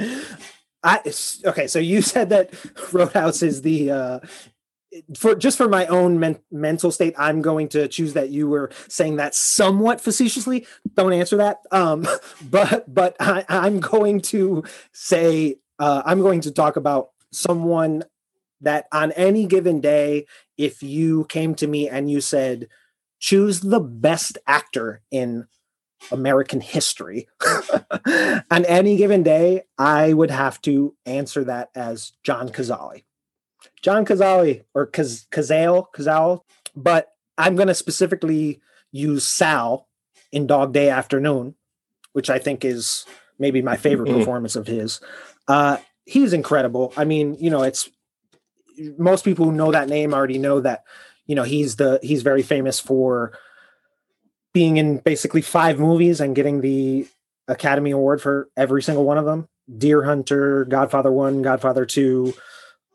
[0.82, 1.00] I
[1.44, 1.66] okay.
[1.66, 2.54] So you said that
[2.92, 4.20] Roadhouse is the uh,
[5.16, 7.14] for just for my own men- mental state.
[7.18, 10.66] I'm going to choose that you were saying that somewhat facetiously.
[10.94, 11.58] Don't answer that.
[11.72, 12.06] Um,
[12.50, 18.04] but but I, I'm going to say uh, I'm going to talk about someone
[18.60, 22.68] that on any given day, if you came to me and you said,
[23.18, 25.46] choose the best actor in
[26.12, 27.28] American history.
[28.50, 33.04] On any given day, I would have to answer that as John Cazale.
[33.82, 36.42] John Cazale or Cazale, Cazale,
[36.76, 38.60] but I'm going to specifically
[38.92, 39.88] use Sal
[40.32, 41.54] in Dog Day Afternoon,
[42.12, 43.04] which I think is
[43.38, 44.18] maybe my favorite Mhm.
[44.18, 45.00] performance of his.
[45.46, 46.92] Uh, he's incredible.
[46.96, 47.88] I mean, you know, it's
[48.96, 50.84] most people who know that name already know that,
[51.28, 53.38] you know, he's the he's very famous for
[54.52, 57.06] being in basically five movies and getting the
[57.46, 59.46] Academy Award for every single one of them.
[59.76, 62.32] Deer Hunter, Godfather One, Godfather Two,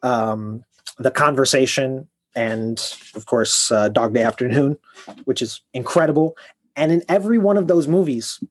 [0.01, 0.65] um,
[0.97, 2.79] The Conversation, and
[3.15, 4.77] of course uh, Dog Day Afternoon,
[5.25, 6.35] which is incredible.
[6.75, 8.43] And in every one of those movies,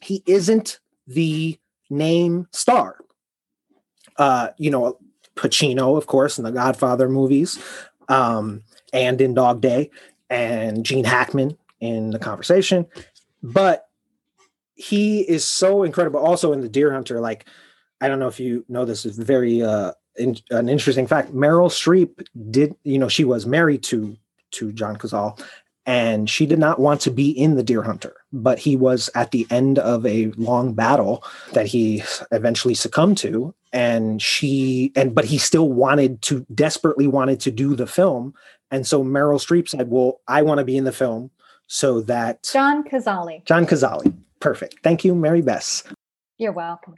[0.00, 1.58] he isn't the
[1.90, 2.96] name star.
[4.16, 4.98] Uh, you know,
[5.36, 7.62] Pacino, of course, in the Godfather movies,
[8.08, 9.90] um, and in Dog Day,
[10.28, 12.86] and Gene Hackman in the conversation.
[13.42, 13.88] But
[14.74, 16.20] he is so incredible.
[16.20, 17.46] Also in the Deer Hunter, like
[18.00, 21.32] I don't know if you know this is very uh, in, an interesting fact.
[21.32, 24.16] Meryl Streep did, you know, she was married to
[24.52, 25.40] to John Cazale,
[25.86, 29.30] and she did not want to be in the Deer Hunter, but he was at
[29.30, 35.24] the end of a long battle that he eventually succumbed to, and she and but
[35.24, 38.34] he still wanted to desperately wanted to do the film
[38.70, 41.30] and so meryl streep said well i want to be in the film
[41.68, 43.44] so that John Cazale.
[43.46, 45.84] john cazale perfect thank you mary bess
[46.38, 46.94] You're welcome,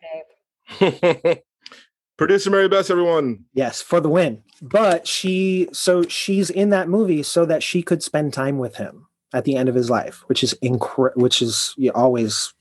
[0.81, 1.39] Dave.
[2.17, 3.45] Producer Mary Bess, everyone.
[3.53, 8.03] yes for the win but she so she's in that movie so that she could
[8.03, 11.75] spend time with him at the end of his life which is incre- which is
[11.95, 12.55] always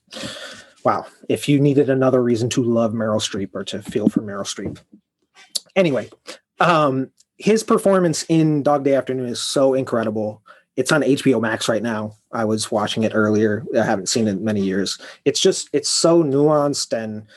[0.84, 1.06] wow.
[1.30, 4.80] If you needed another reason to love meryl streep or to feel for meryl streep.
[5.76, 6.10] Anyway
[6.60, 10.41] um his performance in dog day afternoon is so incredible.
[10.76, 12.15] It's on hbo max right now.
[12.32, 13.65] I was watching it earlier.
[13.78, 14.98] I haven't seen it in many years.
[15.26, 17.28] It's just it's so nuanced and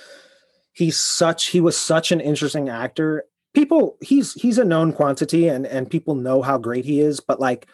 [0.73, 3.25] he's such he was such an interesting actor.
[3.55, 7.41] People he's he's a known quantity and and people know how great he is but
[7.41, 7.67] like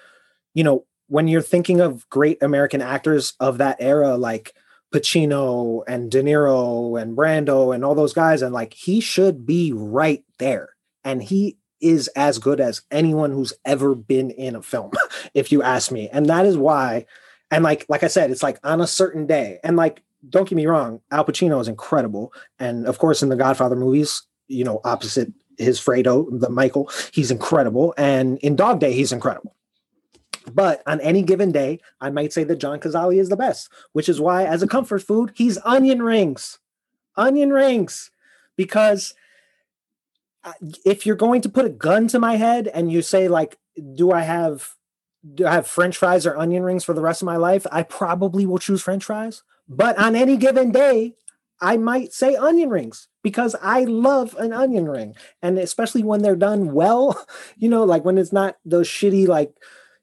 [0.55, 4.55] you know when you're thinking of great american actors of that era like
[4.93, 9.73] Pacino and De Niro and Brando and all those guys and like he should be
[9.73, 10.71] right there.
[11.05, 14.91] And he is as good as anyone who's ever been in a film
[15.35, 16.09] if you ask me.
[16.09, 17.07] And that is why
[17.51, 19.61] and like like I said it's like on a certain day.
[19.63, 22.33] And like don't get me wrong Al Pacino is incredible.
[22.59, 27.31] And of course in the Godfather movies you know opposite his Fredo the Michael he's
[27.31, 27.95] incredible.
[27.97, 29.55] And in Dog Day he's incredible
[30.55, 34.09] but on any given day, I might say that John Cazale is the best, which
[34.09, 36.59] is why, as a comfort food, he's onion rings.
[37.17, 38.11] Onion rings.
[38.57, 39.15] Because
[40.45, 40.53] uh,
[40.85, 43.59] if you're going to put a gun to my head and you say, like,
[43.95, 44.75] do I have
[45.35, 47.67] do I have French fries or onion rings for the rest of my life?
[47.71, 49.43] I probably will choose French fries.
[49.69, 51.15] But on any given day,
[51.61, 55.15] I might say onion rings because I love an onion ring.
[55.43, 59.53] And especially when they're done well, you know, like when it's not those shitty, like,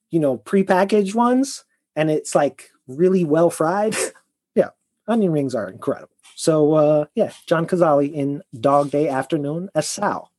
[0.10, 1.66] you know, prepackaged ones
[1.96, 3.96] and it's like really well fried.
[4.56, 4.70] yeah,
[5.08, 6.16] onion rings are incredible.
[6.36, 10.32] So uh yeah, John Cazale in Dog Day Afternoon as Sal.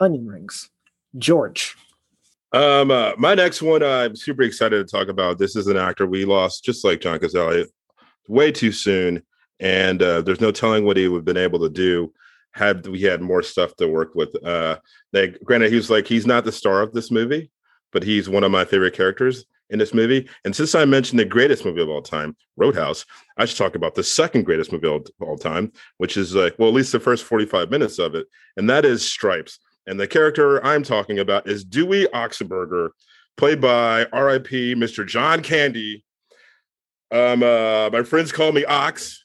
[0.00, 0.70] Onion rings.
[1.16, 1.76] George.
[2.52, 5.38] Um, uh, my next one, uh, I'm super excited to talk about.
[5.38, 7.66] This is an actor we lost, just like John Cazale,
[8.26, 9.22] way too soon,
[9.60, 12.12] and uh, there's no telling what he would have been able to do
[12.52, 14.34] had we had more stuff to work with.
[14.42, 14.78] Uh,
[15.12, 17.50] like, granted, he was like he's not the star of this movie,
[17.92, 20.28] but he's one of my favorite characters in this movie.
[20.44, 23.04] And since I mentioned the greatest movie of all time, Roadhouse,
[23.36, 26.68] I should talk about the second greatest movie of all time, which is like, well,
[26.68, 29.58] at least the first 45 minutes of it, and that is Stripes.
[29.86, 32.90] And the character I'm talking about is Dewey Oxenberger,
[33.36, 35.06] played by RIP Mr.
[35.06, 36.04] John Candy.
[37.10, 39.24] Um, uh, my friends call me Ox.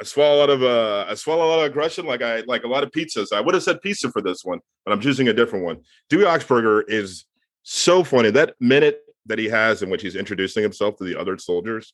[0.00, 2.64] I swallow a lot of uh, I swallow a lot of aggression, like I like
[2.64, 3.32] a lot of pizzas.
[3.32, 5.78] I would have said pizza for this one, but I'm choosing a different one.
[6.08, 7.24] Dewey Oxenberger is
[7.62, 8.30] so funny.
[8.30, 11.92] That minute that he has in which he's introducing himself to the other soldiers,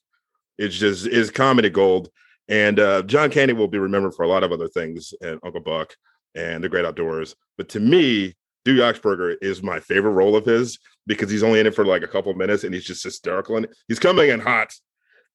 [0.59, 2.11] it's just is comedy gold.
[2.49, 5.61] And uh, John Candy will be remembered for a lot of other things, and Uncle
[5.61, 5.95] Buck
[6.35, 7.35] and The Great Outdoors.
[7.57, 11.67] But to me, Dewey Oxenberger is my favorite role of his because he's only in
[11.67, 14.73] it for like a couple minutes and he's just hysterical and he's coming in hot.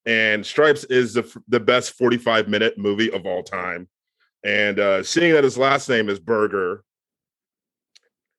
[0.06, 3.88] And Stripes is the, the best 45 minute movie of all time.
[4.44, 6.84] And uh, seeing that his last name is Burger,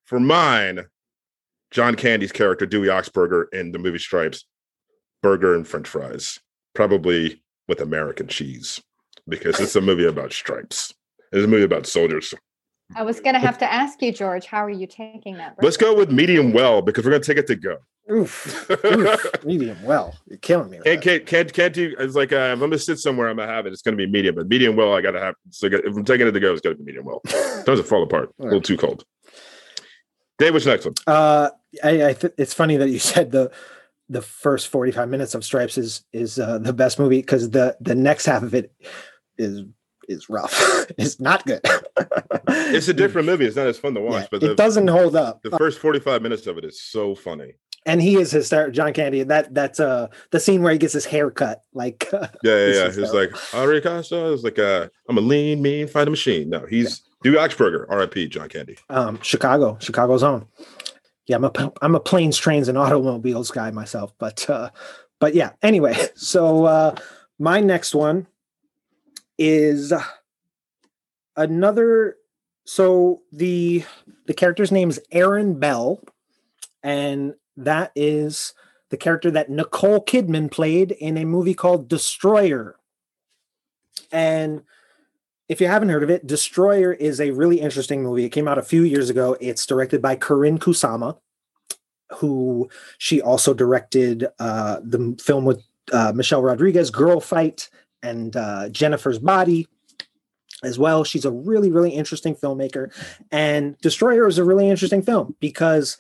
[0.07, 0.87] for mine,
[1.71, 4.45] John Candy's character, Dewey Oxenberger, in the movie Stripes,
[5.23, 6.41] burger and french fries,
[6.75, 8.81] probably with American cheese,
[9.29, 10.93] because it's a movie about stripes.
[11.33, 12.35] It's a movie about soldiers.
[12.97, 15.55] I was going to have to ask you, George, how are you taking that?
[15.63, 17.77] Let's go with medium well because we're going to take it to go.
[18.11, 20.17] Oof, oof, medium well.
[20.27, 20.79] You're killing me.
[20.79, 23.29] with Can't, can't, can't, can't do, it's like, uh, if I'm going to sit somewhere,
[23.29, 23.73] I'm going to have it.
[23.73, 26.05] It's going to be medium, but medium well, I got to have, so if I'm
[26.05, 27.23] taking it to go, it's got to be medium well.
[27.65, 28.35] Doesn't fall apart.
[28.41, 29.05] A little too cold.
[30.39, 30.95] Dave, what's next one?
[31.07, 31.51] Uh,
[31.85, 33.51] I, I th- it's funny that you said the
[34.09, 37.95] the first 45 minutes of Stripes is is uh, the best movie because the the
[37.95, 38.73] next half of it
[39.39, 39.63] is
[40.09, 40.87] is rough.
[40.99, 41.61] it's not good.
[42.73, 43.47] It's a different movie.
[43.47, 45.43] It's not as fun to watch, Yeah, but it doesn't hold up.
[45.43, 47.55] the first 45 minutes of it is so funny.
[47.87, 48.73] and he is hysterical.
[48.73, 49.23] John Candy.
[49.25, 51.63] That that's uh the scene where he gets his hair cut.
[51.75, 53.03] Like Yeah, yeah, This yeah.
[53.05, 56.49] He's like Ari Costa is like uh I'm a lean, mean fighting machine.
[56.51, 58.29] No, he's Dewey Oxenberger, R.I.P.
[58.29, 58.77] John Candy.
[58.89, 60.47] um Chicago, Chicago's own.
[61.31, 64.71] Yeah, I'm a I'm a planes, trains, and automobiles guy myself, but uh
[65.21, 65.53] but yeah.
[65.63, 66.97] Anyway, so uh
[67.39, 68.27] my next one
[69.39, 69.93] is
[71.37, 72.17] another.
[72.65, 73.85] So the
[74.27, 76.01] the character's name is Erin Bell,
[76.83, 78.53] and that is
[78.89, 82.75] the character that Nicole Kidman played in a movie called Destroyer.
[84.11, 84.63] And
[85.51, 88.25] if you haven't heard of it, Destroyer is a really interesting movie.
[88.25, 89.37] It came out a few years ago.
[89.41, 91.19] It's directed by Karyn Kusama,
[92.19, 95.61] who she also directed uh, the film with
[95.93, 97.69] uh, Michelle Rodriguez, Girl Fight,
[98.01, 99.67] and uh, Jennifer's Body.
[100.63, 101.05] as well.
[101.05, 102.93] She's a really, really interesting filmmaker.
[103.31, 105.97] And Destroyer is a really interesting film because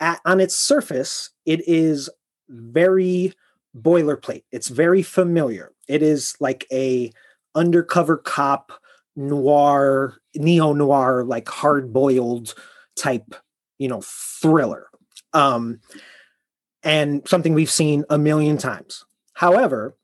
[0.00, 2.10] at, on its surface, it is
[2.48, 3.32] very
[3.76, 4.44] boilerplate.
[4.52, 5.72] It's very familiar.
[5.88, 7.12] It is like a
[7.54, 8.72] undercover cop
[9.16, 12.54] noir, neo noir, like hard boiled
[12.96, 13.34] type,
[13.78, 14.88] you know, thriller.
[15.32, 15.80] Um,
[16.82, 19.04] and something we've seen a million times.
[19.34, 19.96] However,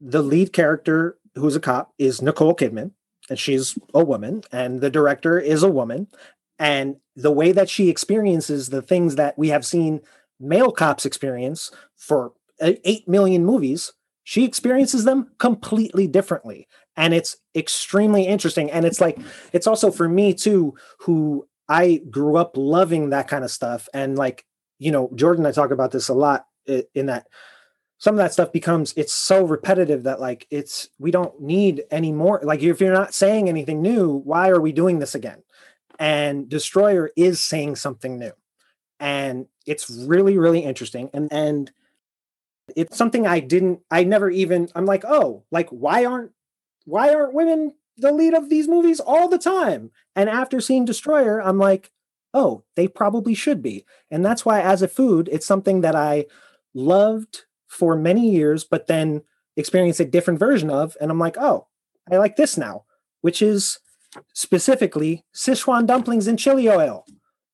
[0.00, 2.92] the lead character who's a cop is Nicole Kidman,
[3.28, 6.08] and she's a woman, and the director is a woman.
[6.58, 10.00] And the way that she experiences the things that we have seen
[10.38, 13.92] male cops experience for 8 million movies,
[14.24, 16.68] she experiences them completely differently.
[16.96, 18.70] And it's extremely interesting.
[18.70, 19.18] And it's like,
[19.52, 23.88] it's also for me too, who I grew up loving that kind of stuff.
[23.94, 24.44] And like,
[24.78, 26.46] you know, Jordan, I talk about this a lot
[26.94, 27.26] in that
[28.00, 32.12] some of that stuff becomes it's so repetitive that like it's we don't need any
[32.12, 35.42] more like if you're not saying anything new why are we doing this again
[35.98, 38.32] and destroyer is saying something new
[38.98, 41.70] and it's really really interesting and and
[42.74, 46.32] it's something i didn't i never even i'm like oh like why aren't
[46.84, 51.40] why aren't women the lead of these movies all the time and after seeing destroyer
[51.42, 51.90] i'm like
[52.32, 56.24] oh they probably should be and that's why as a food it's something that i
[56.74, 59.22] loved for many years but then
[59.56, 61.66] experienced a different version of and i'm like oh
[62.10, 62.84] i like this now
[63.20, 63.78] which is
[64.32, 67.04] specifically sichuan dumplings and chili oil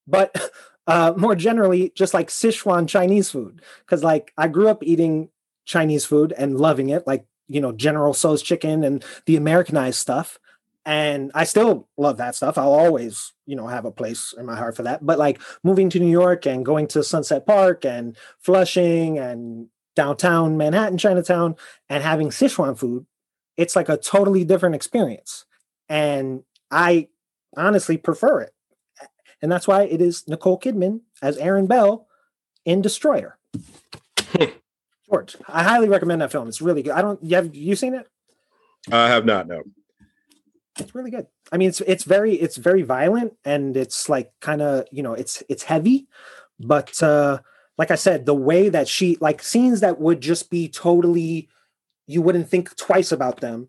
[0.06, 0.34] but
[0.86, 3.62] uh, more generally just like Sichuan Chinese food.
[3.80, 5.28] Because like I grew up eating
[5.64, 10.38] Chinese food and loving it, like you know General Tso's chicken and the Americanized stuff.
[10.84, 12.56] And I still love that stuff.
[12.56, 15.04] I'll always, you know, have a place in my heart for that.
[15.04, 19.66] But like moving to New York and going to Sunset Park and Flushing and
[19.96, 21.56] downtown Manhattan, Chinatown,
[21.88, 23.04] and having Sichuan food,
[23.56, 25.44] it's like a totally different experience.
[25.88, 27.08] And I
[27.56, 28.52] honestly prefer it.
[29.42, 32.06] And that's why it is Nicole Kidman as Erin Bell
[32.64, 33.38] in Destroyer.
[35.08, 36.48] George, I highly recommend that film.
[36.48, 36.92] It's really good.
[36.92, 38.08] I don't you have you seen it?
[38.90, 39.62] I have not, no.
[40.78, 41.26] It's really good.
[41.52, 45.14] I mean, it's it's very it's very violent and it's like kind of, you know,
[45.14, 46.06] it's it's heavy,
[46.58, 47.38] but uh
[47.78, 51.48] like I said, the way that she like scenes that would just be totally
[52.06, 53.68] you wouldn't think twice about them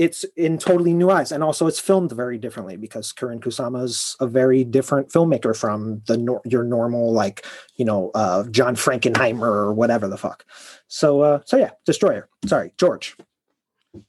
[0.00, 4.16] it's in totally new eyes and also it's filmed very differently because Karyn Kusama is
[4.18, 7.44] a very different filmmaker from the your normal like
[7.76, 10.46] you know uh, John Frankenheimer or whatever the fuck.
[10.88, 12.30] So uh, so yeah, Destroyer.
[12.46, 13.14] Sorry, George.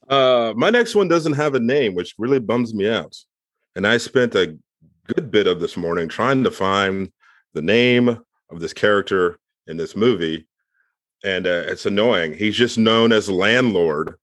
[0.08, 3.14] Uh, my next one doesn't have a name, which really bums me out.
[3.76, 4.56] And I spent a
[5.14, 7.12] good bit of this morning trying to find
[7.52, 10.46] the name of this character in this movie,
[11.22, 12.32] and uh, it's annoying.
[12.32, 14.14] He's just known as Landlord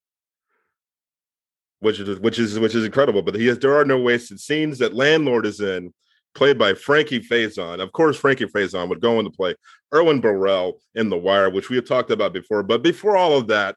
[1.80, 3.22] which is which is which is incredible.
[3.22, 5.94] But he has there are no wasted scenes that landlord is in,
[6.34, 7.82] played by Frankie Faison.
[7.82, 9.56] Of course, Frankie Faison would go into play
[9.94, 12.64] Ervin Burrell in The Wire, which we have talked about before.
[12.64, 13.76] But before all of that,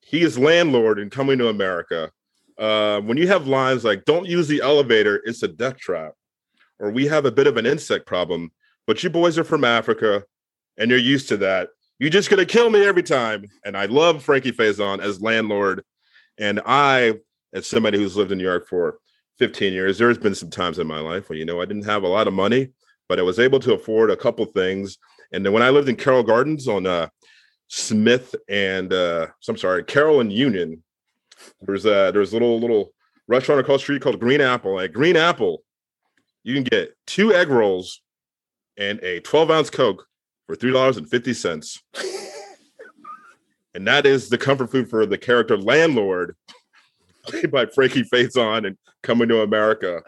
[0.00, 2.10] he is landlord in Coming to America.
[2.58, 6.12] Uh, when you have lines like "Don't use the elevator; it's a death trap,"
[6.78, 8.50] or "We have a bit of an insect problem,"
[8.86, 10.24] but you boys are from Africa
[10.78, 11.70] and you're used to that.
[11.98, 13.46] You're just gonna kill me every time.
[13.64, 15.82] And I love Frankie Faison as landlord
[16.38, 17.14] and I,
[17.52, 18.98] as somebody who's lived in New York for
[19.38, 22.02] 15 years, there's been some times in my life when, you know, I didn't have
[22.02, 22.68] a lot of money,
[23.08, 24.98] but I was able to afford a couple things.
[25.32, 27.08] And then when I lived in Carroll Gardens on uh,
[27.68, 30.82] Smith and uh, I'm sorry, Carroll and Union,
[31.60, 32.92] there's a there's a little little
[33.28, 34.80] restaurant across the street called Green Apple.
[34.80, 35.62] At Green Apple,
[36.44, 38.00] you can get two egg rolls
[38.78, 40.06] and a 12 ounce Coke
[40.46, 41.82] for three dollars and fifty cents.
[43.76, 46.34] And that is the comfort food for the character landlord,
[47.26, 50.02] played by Frankie Faison and Coming to America.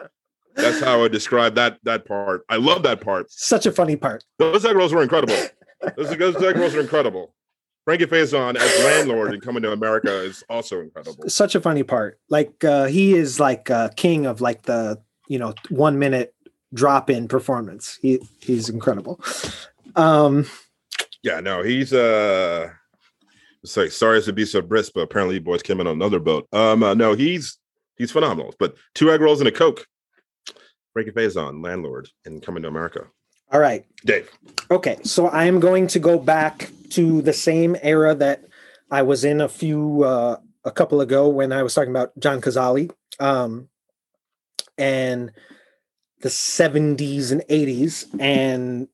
[0.55, 2.43] That's how I describe that that part.
[2.49, 3.31] I love that part.
[3.31, 4.25] Such a funny part.
[4.39, 5.37] Those egg rolls were incredible.
[5.95, 7.33] those, those egg rolls are incredible.
[7.85, 11.29] Frankie Faison as landlord and Coming to America is also incredible.
[11.29, 12.19] Such a funny part.
[12.29, 14.99] Like uh, he is like uh, king of like the
[15.29, 16.33] you know one minute
[16.73, 17.99] drop in performance.
[18.01, 19.21] He he's incredible.
[19.95, 20.45] Um,
[21.23, 22.71] yeah, no, he's uh
[23.65, 26.47] Sorry, sorry to be so brisk, but apparently you boys came in on another boat.
[26.53, 27.57] Um, uh, no, he's
[27.97, 28.55] he's phenomenal.
[28.59, 29.85] But two egg rolls and a coke.
[30.93, 33.05] Frankie Faison, landlord, and coming to America.
[33.51, 34.29] All right, Dave.
[34.71, 38.45] Okay, so I am going to go back to the same era that
[38.91, 42.41] I was in a few uh, a couple ago when I was talking about John
[42.41, 43.69] Cazale, um,
[44.77, 45.31] and
[46.21, 48.87] the 70s and 80s, and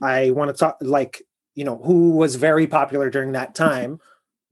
[0.00, 1.22] I want to talk like
[1.54, 4.00] you know, who was very popular during that time,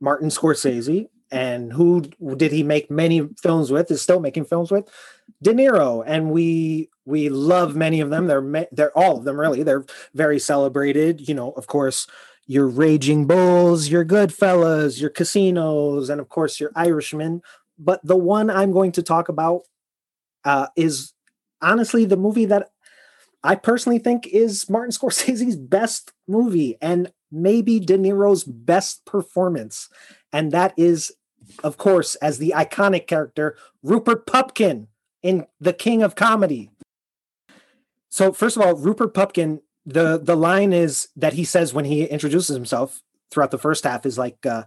[0.00, 2.02] Martin Scorsese and who
[2.36, 3.90] did he make many films with?
[3.90, 4.88] Is still making films with
[5.42, 8.26] De Niro, and we we love many of them.
[8.26, 9.62] They're they're all of them really.
[9.62, 9.84] They're
[10.14, 11.28] very celebrated.
[11.28, 12.06] You know, of course,
[12.46, 17.42] your Raging Bulls, your Goodfellas, your Casinos, and of course your Irishman.
[17.78, 19.62] But the one I'm going to talk about
[20.44, 21.12] uh, is
[21.62, 22.70] honestly the movie that
[23.42, 29.88] I personally think is Martin Scorsese's best movie and maybe De Niro's best performance.
[30.32, 31.12] And that is,
[31.62, 34.88] of course, as the iconic character, Rupert Pupkin
[35.22, 36.70] in The King of Comedy.
[38.08, 42.04] So, first of all, Rupert Pupkin, the, the line is that he says when he
[42.04, 44.64] introduces himself throughout the first half is like, uh,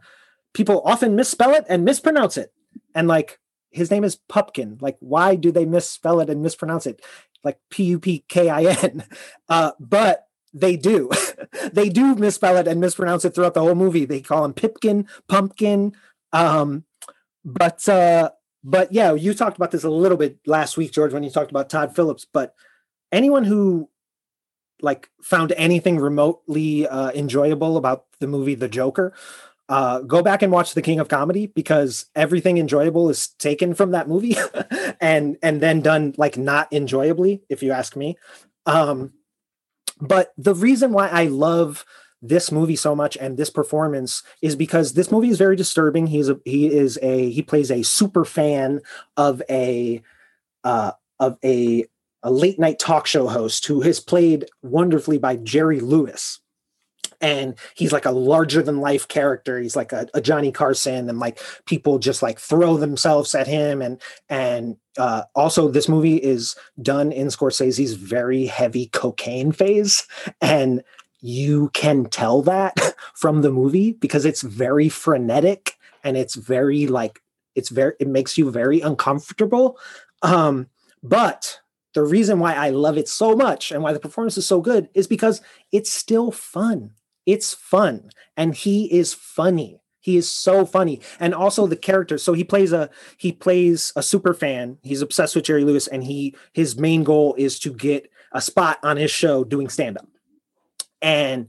[0.54, 2.54] people often misspell it and mispronounce it.
[2.96, 3.40] And like,
[3.72, 4.78] his name is Pupkin.
[4.82, 7.02] Like, why do they misspell it and mispronounce it?
[7.44, 9.06] Like P U P K I N.
[9.50, 11.10] Uh, but they do.
[11.74, 14.06] they do misspell it and mispronounce it throughout the whole movie.
[14.06, 15.94] They call him Pipkin, Pumpkin.
[16.32, 16.86] Um,
[17.44, 18.32] but uh,
[18.64, 21.52] but yeah, you talked about this a little bit last week, George, when you talked
[21.52, 22.26] about Todd Phillips.
[22.32, 22.56] But
[23.12, 23.90] anyone who
[24.82, 29.14] like found anything remotely uh, enjoyable about the movie The Joker,
[29.74, 33.90] uh, go back and watch The King of Comedy because everything enjoyable is taken from
[33.90, 34.38] that movie
[35.02, 38.16] and and then done like not enjoyably, if you ask me.
[38.68, 39.14] Um,
[40.00, 41.86] but the reason why I love
[42.22, 46.06] this movie so much and this performance is because this movie is very disturbing.
[46.06, 48.80] He's a he is a he plays a super fan
[49.18, 50.04] of a
[50.64, 51.88] uh, of a
[52.22, 56.42] a late night talk show host who is played wonderfully by Jerry Lewis
[57.24, 59.58] and he's like a larger than life character.
[59.58, 63.82] He's like a, a, johnny carson and like people just like throw themselves at him.
[63.82, 70.06] And and uh, also this movie is done in scorsese's very heavy cocaine phase.
[70.42, 70.84] And
[71.22, 72.78] you can tell that
[73.16, 77.22] from the movie because it's very frenetic and it's very like
[77.56, 79.80] it's very it makes you very uncomfortable.
[80.24, 80.68] Um
[81.02, 81.62] but
[81.94, 84.90] the reason why I love it so much and why the performance is so good
[84.94, 86.92] is because it's still fun
[87.26, 89.80] it's fun and he is funny.
[90.00, 92.18] He is so funny and also the character.
[92.18, 94.78] So he plays a he plays a super fan.
[94.84, 98.80] He's obsessed with jerry lewis and he his main goal is to get a spot
[98.84, 100.08] on his show doing stand up
[101.04, 101.48] and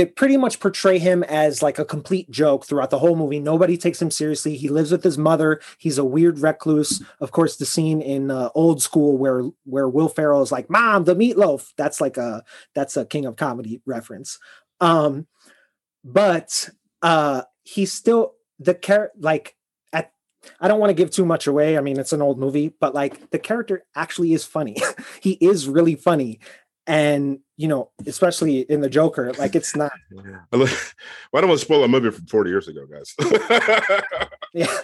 [0.00, 3.38] they pretty much portray him as like a complete joke throughout the whole movie.
[3.38, 4.56] Nobody takes him seriously.
[4.56, 5.60] He lives with his mother.
[5.76, 7.02] He's a weird recluse.
[7.20, 11.04] Of course, the scene in uh, Old School where where Will Ferrell is like, "Mom,
[11.04, 12.42] the meatloaf." That's like a
[12.74, 14.38] that's a King of Comedy reference.
[14.80, 15.26] Um,
[16.02, 16.70] but
[17.02, 19.18] uh, he's still the character.
[19.20, 19.54] Like
[19.92, 20.12] at,
[20.60, 21.76] I don't want to give too much away.
[21.76, 24.78] I mean, it's an old movie, but like the character actually is funny.
[25.20, 26.40] he is really funny,
[26.86, 29.92] and you know, especially in the Joker, like it's not.
[31.30, 33.14] Why don't we spoil a movie from forty years ago, guys?
[34.54, 34.78] yeah,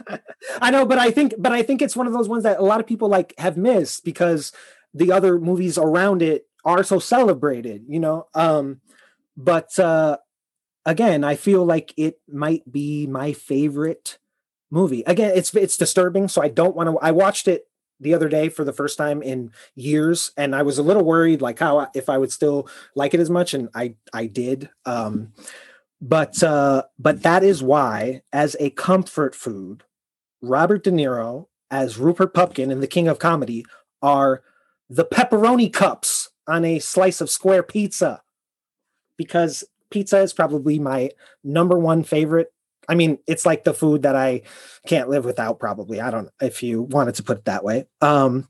[0.60, 2.62] I know, but I think, but I think it's one of those ones that a
[2.62, 4.52] lot of people like have missed because
[4.94, 7.84] the other movies around it are so celebrated.
[7.88, 8.80] You know, um,
[9.36, 10.18] but uh,
[10.84, 14.18] again, I feel like it might be my favorite
[14.70, 15.02] movie.
[15.06, 16.98] Again, it's it's disturbing, so I don't want to.
[16.98, 17.66] I watched it
[18.00, 21.40] the other day for the first time in years and i was a little worried
[21.40, 25.32] like how if i would still like it as much and i i did um
[26.00, 29.82] but uh but that is why as a comfort food
[30.42, 33.64] robert de niro as rupert pupkin in the king of comedy
[34.02, 34.42] are
[34.88, 38.22] the pepperoni cups on a slice of square pizza.
[39.16, 41.10] Because pizza is probably my
[41.42, 42.52] number one favorite
[42.88, 44.42] I mean, it's like the food that I
[44.86, 46.00] can't live without, probably.
[46.00, 47.86] I don't if you wanted to put it that way.
[48.00, 48.48] Um,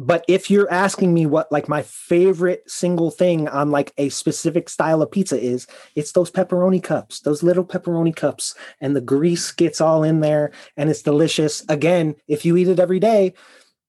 [0.00, 4.70] but if you're asking me what like my favorite single thing on like a specific
[4.70, 9.52] style of pizza is, it's those pepperoni cups, those little pepperoni cups, and the grease
[9.52, 11.62] gets all in there and it's delicious.
[11.68, 13.34] Again, if you eat it every day,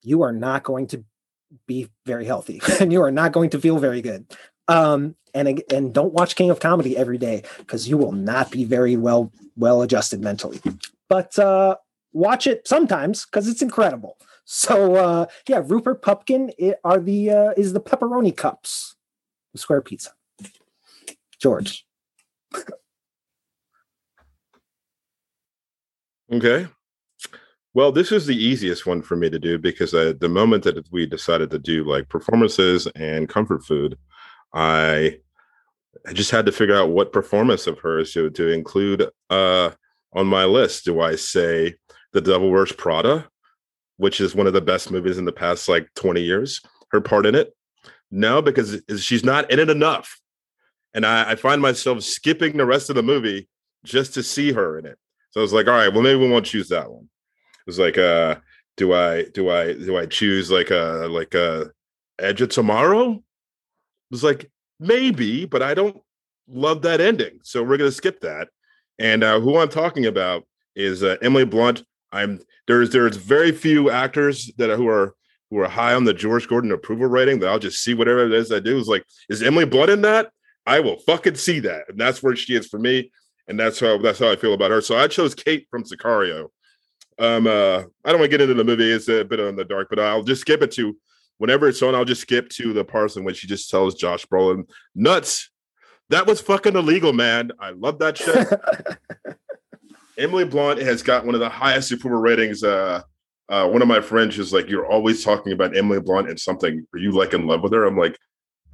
[0.01, 1.05] you are not going to
[1.66, 4.26] be very healthy and you are not going to feel very good.
[4.68, 8.64] Um, and and don't watch King of Comedy every day because you will not be
[8.64, 10.59] very well well adjusted mentally.
[11.09, 11.78] But uh,
[12.14, 14.18] watch it sometimes because it's incredible.
[14.45, 16.51] So uh, yeah, Rupert Pupkin
[16.84, 18.95] are the uh, is the pepperoni cups,
[19.53, 20.12] the square pizza.
[21.39, 21.86] George.
[26.32, 26.68] okay.
[27.74, 30.86] Well, this is the easiest one for me to do because uh, the moment that
[30.91, 33.97] we decided to do like performances and comfort food,
[34.54, 35.20] I
[36.08, 39.72] I just had to figure out what performance of hers to, to include uh,
[40.14, 40.86] on my list.
[40.86, 41.76] Do I say
[42.14, 43.28] The Devil Wears Prada,
[43.97, 46.62] which is one of the best movies in the past like 20 years?
[46.91, 47.56] Her part in it?
[48.10, 50.20] No, because she's not in it enough.
[50.93, 53.47] And I, I find myself skipping the rest of the movie
[53.86, 54.97] just to see her in it.
[55.32, 57.04] So I was like, all right, well, maybe we won't choose that one.
[57.04, 58.36] It was like, uh,
[58.78, 61.72] do I do I do I choose like a like a
[62.20, 63.24] Edge of Tomorrow?
[64.12, 65.97] Was like maybe, but I don't
[66.47, 68.49] love that ending, so we're gonna skip that.
[68.99, 70.45] And uh, who I'm talking about
[70.76, 71.84] is uh, Emily Blunt.
[72.12, 75.16] I'm there's there's very few actors that are, who are
[75.49, 78.34] who are high on the George Gordon approval rating that I'll just see whatever it
[78.34, 78.78] is I do.
[78.78, 80.32] Is like, is Emily Blunt in that?
[80.66, 83.12] I will fucking see that, and that's where she is for me,
[83.47, 84.82] and that's how that's how I feel about her.
[84.82, 86.49] So I chose Kate from Sicario.
[87.20, 89.66] Um, uh, I don't want to get into the movie; it's a bit on the
[89.66, 90.97] dark, but I'll just skip it to
[91.41, 91.95] whenever it's on.
[91.95, 95.49] I'll just skip to the parts in which she just tells Josh Brolin, "Nuts,
[96.09, 97.51] that was fucking illegal, man.
[97.59, 98.47] I love that shit."
[100.19, 102.63] Emily Blunt has got one of the highest approval ratings.
[102.63, 103.01] Uh,
[103.49, 106.85] uh, one of my friends is like, "You're always talking about Emily Blunt and something.
[106.93, 108.17] Are you like in love with her?" I'm like,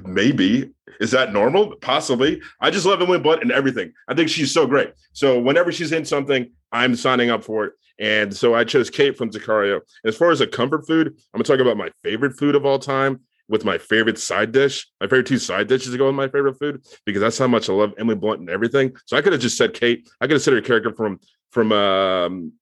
[0.04, 4.54] maybe is that normal possibly i just love emily blunt and everything i think she's
[4.54, 8.64] so great so whenever she's in something i'm signing up for it and so i
[8.64, 9.82] chose kate from Sicario.
[10.06, 12.80] as far as a comfort food i'm gonna talk about my favorite food of all
[12.80, 13.20] time
[13.50, 14.88] with my favorite side dish.
[15.00, 17.70] My favorite two side dishes to go with my favorite food because that's how much
[17.70, 18.96] i love emily blunt and everything.
[19.06, 20.10] So i could have just said kate.
[20.22, 21.20] I could have said her character from
[21.52, 22.54] from um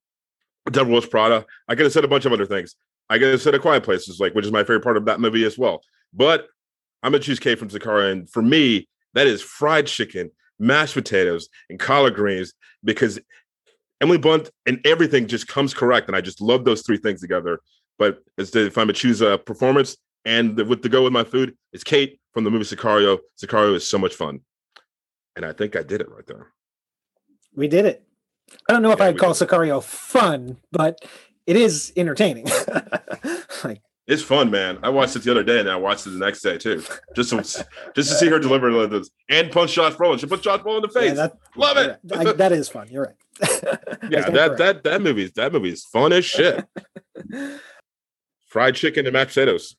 [0.69, 1.45] devil prada.
[1.67, 2.75] I could have said a bunch of other things.
[3.09, 5.19] I could have said a quiet places like which is my favorite part of that
[5.19, 5.81] movie as well.
[6.13, 6.47] But
[7.03, 11.49] I'm gonna choose Kate from Sicario, and for me, that is fried chicken, mashed potatoes,
[11.69, 13.19] and collard greens because
[14.01, 17.59] Emily Blunt and everything just comes correct, and I just love those three things together.
[17.97, 21.55] But if I'm to choose a performance and the, with to go with my food,
[21.71, 23.19] it's Kate from the movie Sicario.
[23.41, 24.41] Sicario is so much fun,
[25.35, 26.51] and I think I did it right there.
[27.55, 28.03] We did it.
[28.69, 29.47] I don't know if yeah, I'd call did.
[29.47, 30.99] Sicario fun, but
[31.47, 32.47] it is entertaining.
[33.63, 34.77] like it's fun, man.
[34.83, 36.83] I watched it the other day, and I watched it the next day too,
[37.15, 37.65] just to just
[37.95, 40.19] to see her deliver this and punch Josh Brolin.
[40.19, 41.09] She put Josh Brolin in the face.
[41.09, 41.99] Yeah, that, Love it.
[42.13, 42.87] I, that is fun.
[42.91, 43.15] You're right.
[44.09, 46.65] yeah, that that that movie that movie is fun as shit.
[48.45, 49.75] Fried chicken and mashed potatoes.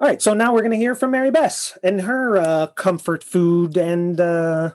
[0.00, 3.22] All right, so now we're going to hear from Mary Bess and her uh, comfort
[3.22, 4.72] food and uh,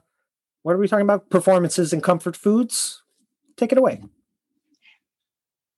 [0.64, 1.30] what are we talking about?
[1.30, 3.03] Performances and comfort foods.
[3.58, 4.01] Take it away.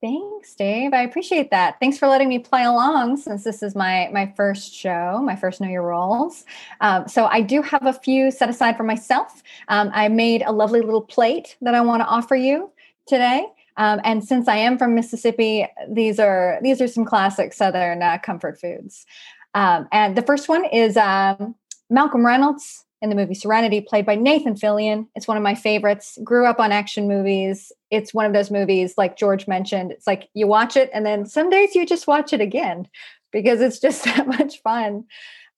[0.02, 0.94] Thanks, Dave.
[0.94, 1.78] I appreciate that.
[1.82, 5.60] Thanks for letting me play along since this is my my first show, my first
[5.60, 6.46] Know Your Roles.
[6.80, 9.44] Um, so I do have a few set aside for myself.
[9.68, 12.72] Um, I made a lovely little plate that I want to offer you
[13.08, 13.46] today.
[13.76, 18.20] Um, and since I am from Mississippi, these are these are some classic Southern uh,
[18.20, 19.06] comfort foods.
[19.54, 21.56] Um, and the first one is um,
[21.90, 25.08] Malcolm Reynolds in the movie Serenity, played by Nathan Fillion.
[25.16, 26.18] It's one of my favorites.
[26.24, 27.72] Grew up on action movies.
[27.92, 31.26] It's one of those movies, like George mentioned, it's like you watch it and then
[31.26, 32.88] some days you just watch it again
[33.32, 35.06] because it's just that much fun.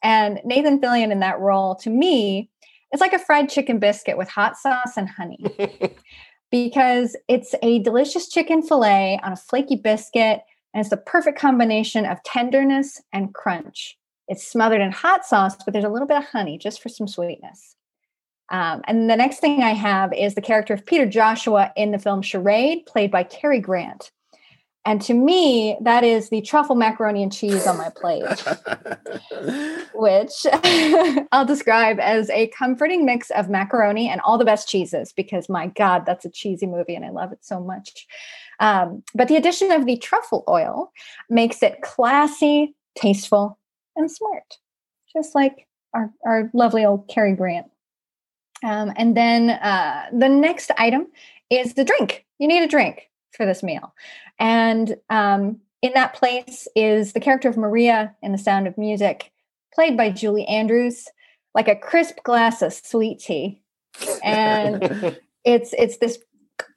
[0.04, 2.50] And Nathan Fillion in that role, to me,
[2.92, 5.44] it's like a fried chicken biscuit with hot sauce and honey.
[6.52, 10.42] because it's a delicious chicken fillet on a flaky biscuit,
[10.74, 13.98] and it's the perfect combination of tenderness and crunch.
[14.28, 17.08] It's smothered in hot sauce, but there's a little bit of honey just for some
[17.08, 17.76] sweetness.
[18.50, 22.00] Um, and the next thing I have is the character of Peter Joshua in the
[22.00, 24.12] film Charade, played by Cary Grant.
[24.84, 28.24] And to me, that is the truffle macaroni and cheese on my plate,
[29.94, 30.32] which
[31.32, 35.68] I'll describe as a comforting mix of macaroni and all the best cheeses, because my
[35.68, 38.08] God, that's a cheesy movie and I love it so much.
[38.60, 40.92] Um, but the addition of the truffle oil
[41.30, 43.60] makes it classy, tasteful,
[43.96, 44.58] and smart,
[45.14, 47.68] just like our, our lovely old Cary Grant.
[48.64, 51.08] Um, and then uh, the next item
[51.50, 52.26] is the drink.
[52.40, 53.94] You need a drink for this meal.
[54.40, 59.32] And um, in that place is the character of Maria in The Sound of Music,
[59.74, 61.08] played by Julie Andrews,
[61.56, 63.62] like a crisp glass of sweet tea.
[64.24, 66.20] And it's it's this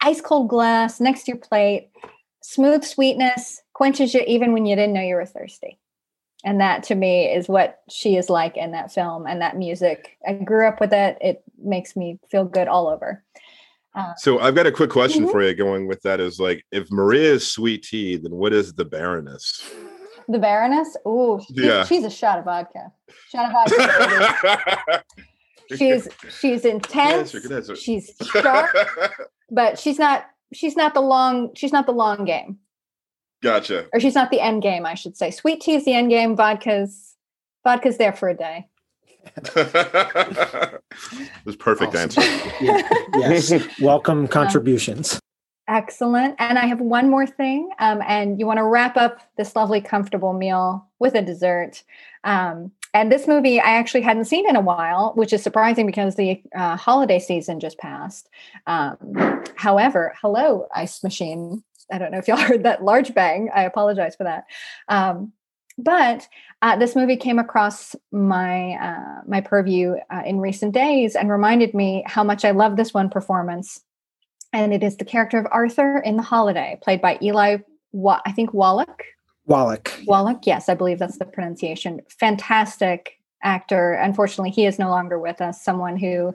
[0.01, 1.91] ice cold glass next to your plate,
[2.43, 5.79] smooth sweetness, quenches you even when you didn't know you were thirsty
[6.45, 10.19] and that to me is what she is like in that film and that music.
[10.27, 11.17] I grew up with it.
[11.21, 13.25] It makes me feel good all over.
[13.97, 15.31] Uh, so i've got a quick question mm-hmm.
[15.31, 18.75] for you going with that is like if maria is sweet tea then what is
[18.75, 19.73] the baroness?
[20.29, 20.97] The baroness?
[21.07, 21.85] Oh yeah.
[21.85, 22.91] she's a shot of vodka.
[23.31, 25.05] Shot of vodka
[25.77, 26.09] she's
[26.41, 27.31] she's intense.
[27.31, 27.77] Good answer, good answer.
[27.77, 28.71] she's sharp
[29.49, 32.59] but she's not she's not the long she's not the long game
[33.45, 33.87] Gotcha.
[33.93, 35.31] Or she's not the end game, I should say.
[35.31, 36.35] Sweet tea is the end game.
[36.35, 37.15] Vodka's
[37.63, 38.67] vodka's there for a day.
[39.37, 40.81] it
[41.45, 42.23] was perfect awesome.
[42.23, 42.23] answer.
[43.19, 43.53] Yes.
[43.81, 45.21] Welcome contributions.
[45.69, 46.37] excellent.
[46.39, 47.69] And I have one more thing.
[47.79, 51.83] Um, and you want to wrap up this lovely, comfortable meal with a dessert.
[52.25, 56.15] Um, and this movie I actually hadn't seen in a while, which is surprising because
[56.15, 58.31] the uh, holiday season just passed.
[58.67, 61.63] Um, however, hello, Ice Machine.
[61.91, 63.51] I don't know if y'all heard that large bang.
[63.55, 64.45] I apologize for that.
[64.89, 65.33] Um,
[65.77, 66.29] but
[66.63, 71.75] uh, this movie came across my uh, my purview uh, in recent days and reminded
[71.75, 73.81] me how much I love this one performance.
[74.53, 77.59] And it is the character of Arthur in The Holiday, played by Eli,
[77.91, 79.05] Wa- I think Wallach.
[79.47, 79.93] Wallach.
[80.07, 82.01] Wallach, yes, I believe that's the pronunciation.
[82.09, 83.95] Fantastic actor.
[83.95, 85.63] Unfortunately, he is no longer with us.
[85.63, 86.35] Someone who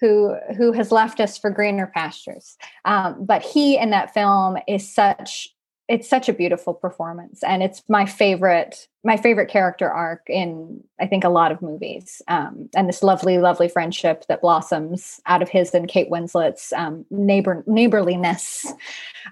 [0.00, 2.56] who who has left us for greener pastures.
[2.84, 5.48] Um, but he in that film is such
[5.88, 11.06] it's such a beautiful performance and it's my favorite my favorite character arc in i
[11.06, 12.22] think a lot of movies.
[12.28, 17.04] Um, and this lovely lovely friendship that blossoms out of his and kate winslet's um,
[17.10, 18.72] neighbor neighborliness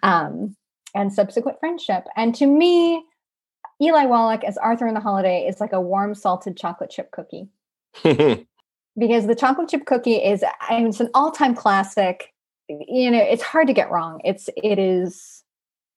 [0.03, 0.55] um,
[0.95, 2.07] and subsequent friendship.
[2.17, 3.05] And to me
[3.81, 7.49] eli wallach as arthur in the holiday is like a warm salted chocolate chip cookie
[8.99, 12.33] because the chocolate chip cookie is I mean, it's an all-time classic
[12.69, 15.43] you know it's hard to get wrong it's it is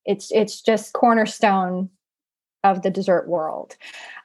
[0.05, 1.89] it's it's just cornerstone
[2.63, 3.75] of the dessert world,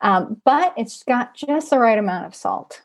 [0.02, 2.82] um, but it's got just the right amount of salt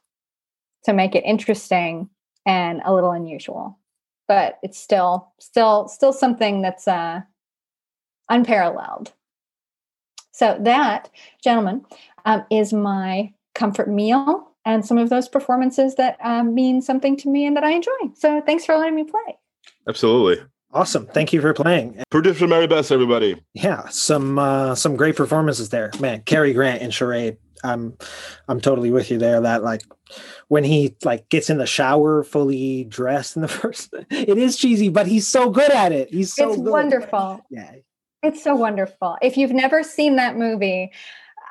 [0.85, 2.09] to make it interesting
[2.45, 3.77] and a little unusual.
[4.27, 7.21] But it's still still still something that's uh,
[8.29, 9.11] unparalleled.
[10.31, 11.09] So that,
[11.43, 11.85] gentlemen,
[12.23, 17.29] um, is my comfort meal and some of those performances that um, mean something to
[17.29, 17.91] me and that I enjoy.
[18.15, 19.37] So thanks for letting me play.
[19.87, 20.43] Absolutely.
[20.73, 21.05] Awesome.
[21.07, 22.01] Thank you for playing.
[22.09, 23.41] Producer Mary Bess, everybody.
[23.53, 25.91] Yeah, some uh some great performances there.
[25.99, 27.37] Man, Cary Grant and Charade.
[27.63, 27.97] I'm
[28.47, 29.41] I'm totally with you there.
[29.41, 29.81] That like
[30.47, 34.87] when he like gets in the shower fully dressed in the first it is cheesy,
[34.87, 36.09] but he's so good at it.
[36.09, 36.71] He's so It's good.
[36.71, 37.45] wonderful.
[37.49, 37.73] Yeah.
[38.23, 39.17] It's so wonderful.
[39.21, 40.91] If you've never seen that movie,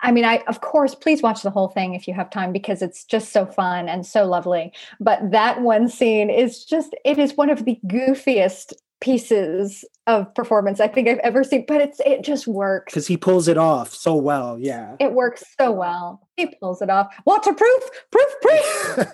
[0.03, 2.83] I mean, I of course, please watch the whole thing if you have time because
[2.83, 4.73] it's just so fun and so lovely.
[4.99, 10.79] But that one scene is just it is one of the goofiest pieces of performance
[10.79, 12.93] I think I've ever seen, but it's it just works.
[12.93, 14.59] Because he pulls it off so well.
[14.59, 14.97] Yeah.
[15.01, 16.27] It works so well.
[16.37, 17.15] He pulls it off.
[17.25, 18.97] Waterproof, proof, proof.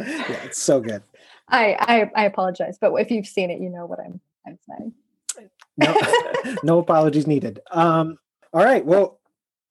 [0.00, 1.02] yeah, it's so good.
[1.48, 4.94] I, I I apologize, but if you've seen it, you know what I'm I'm saying.
[5.76, 6.00] No,
[6.62, 7.60] no apologies needed.
[7.70, 8.18] Um,
[8.52, 8.84] all right.
[8.84, 9.18] Well,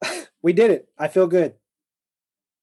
[0.42, 0.88] we did it.
[0.98, 1.54] I feel good.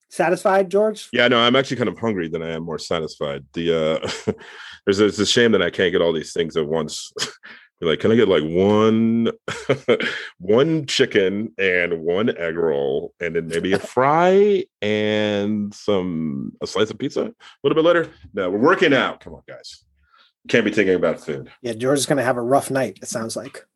[0.08, 1.08] Satisfied, George?
[1.12, 3.44] Yeah, no, I'm actually kind of hungry than I am more satisfied.
[3.54, 4.32] The uh
[4.84, 7.12] there's it's a shame that I can't get all these things at once.
[7.80, 9.32] You're like, can I get like one
[10.38, 16.90] one chicken and one egg roll and then maybe a fry and some a slice
[16.90, 18.08] of pizza a little bit later?
[18.32, 19.20] No, we're working out.
[19.20, 19.84] Come on, guys.
[20.48, 21.50] Can't be thinking about food.
[21.62, 23.66] Yeah, George is gonna have a rough night, it sounds like.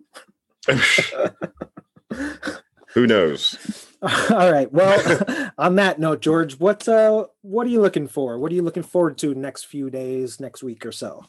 [2.95, 3.87] Who knows?
[4.03, 4.71] All right.
[4.73, 8.39] Well, on that note, George, what uh what are you looking for?
[8.39, 11.25] What are you looking forward to next few days, next week or so?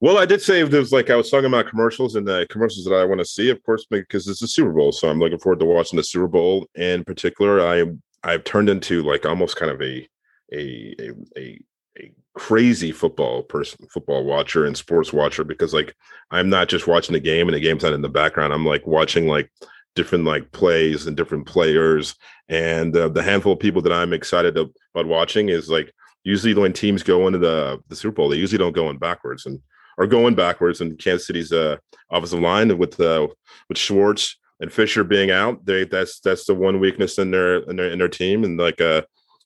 [0.00, 2.94] Well, I did say there's like I was talking about commercials and the commercials that
[2.94, 4.92] I want to see, of course, because it's the Super Bowl.
[4.92, 6.66] So I'm looking forward to watching the Super Bowl.
[6.76, 7.84] In particular, I
[8.22, 10.08] I've turned into like almost kind of a
[10.52, 11.60] a a, a,
[11.98, 15.94] a crazy football person, football watcher and sports watcher because like
[16.30, 18.52] I'm not just watching the game and the game's not in the background.
[18.52, 19.50] I'm like watching like
[19.98, 22.14] different like plays and different players
[22.48, 25.92] and uh, the handful of people that i'm excited about watching is like
[26.22, 29.44] usually when teams go into the the super bowl they usually don't go in backwards
[29.44, 29.60] and
[29.98, 31.76] are going backwards and kansas city's uh
[32.12, 33.26] offensive line with uh
[33.68, 37.74] with schwartz and fisher being out they that's that's the one weakness in their in
[37.74, 39.02] their in their team and like uh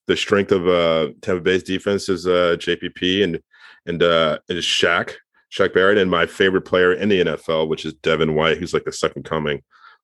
[0.07, 3.41] the strength of uh tampa bay's defense is uh jpp and
[3.87, 5.15] and uh is Shaq,
[5.51, 8.85] Shaq Barrett, and my favorite player in the NFL, which is Devin White, who's like
[8.85, 9.63] the second coming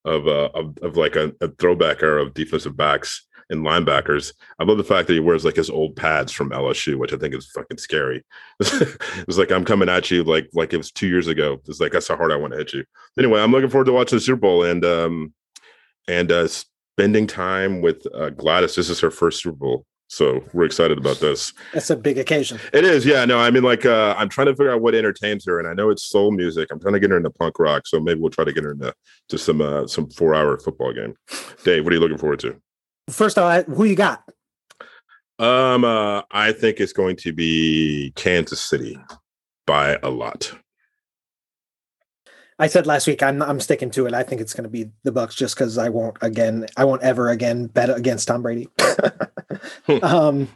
[0.08, 4.32] of uh of, of like a, a throwback era of defensive backs and linebackers.
[4.58, 7.16] I love the fact that he wears like his old pads from LSU, which I
[7.16, 8.24] think is fucking scary.
[8.60, 11.60] it's like I'm coming at you like like it was two years ago.
[11.66, 12.84] It's like that's how hard I want to hit you.
[13.18, 15.32] Anyway, I'm looking forward to watching the Super Bowl and um
[16.06, 18.74] and uh spending time with uh, Gladys.
[18.74, 19.86] This is her first Super Bowl.
[20.08, 21.52] So we're excited about this.
[21.74, 22.58] That's a big occasion.
[22.72, 23.24] It is, yeah.
[23.26, 25.74] No, I mean, like, uh, I'm trying to figure out what entertains her, and I
[25.74, 26.70] know it's soul music.
[26.72, 28.72] I'm trying to get her into punk rock, so maybe we'll try to get her
[28.72, 28.94] into
[29.28, 31.14] to some uh, some four hour football game.
[31.62, 32.56] Dave, what are you looking forward to?
[33.10, 34.22] First of all, who you got?
[35.38, 38.98] Um, uh, I think it's going to be Kansas City
[39.66, 40.52] by a lot.
[42.58, 44.14] I said last week I'm I'm sticking to it.
[44.14, 47.02] I think it's going to be the Bucks just because I won't again I won't
[47.02, 48.68] ever again bet against Tom Brady.
[50.02, 50.48] um,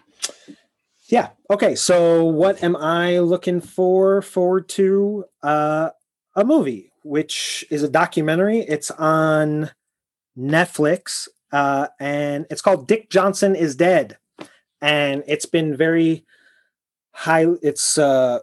[1.07, 1.31] yeah.
[1.51, 1.75] Okay.
[1.75, 5.25] So what am I looking for forward to?
[5.43, 5.91] Uh,
[6.35, 8.61] a movie, which is a documentary.
[8.61, 9.71] It's on
[10.37, 11.29] Netflix.
[11.53, 14.17] uh, and it's called Dick Johnson is Dead,
[14.81, 16.25] and it's been very
[17.13, 17.47] high.
[17.63, 18.39] It's uh,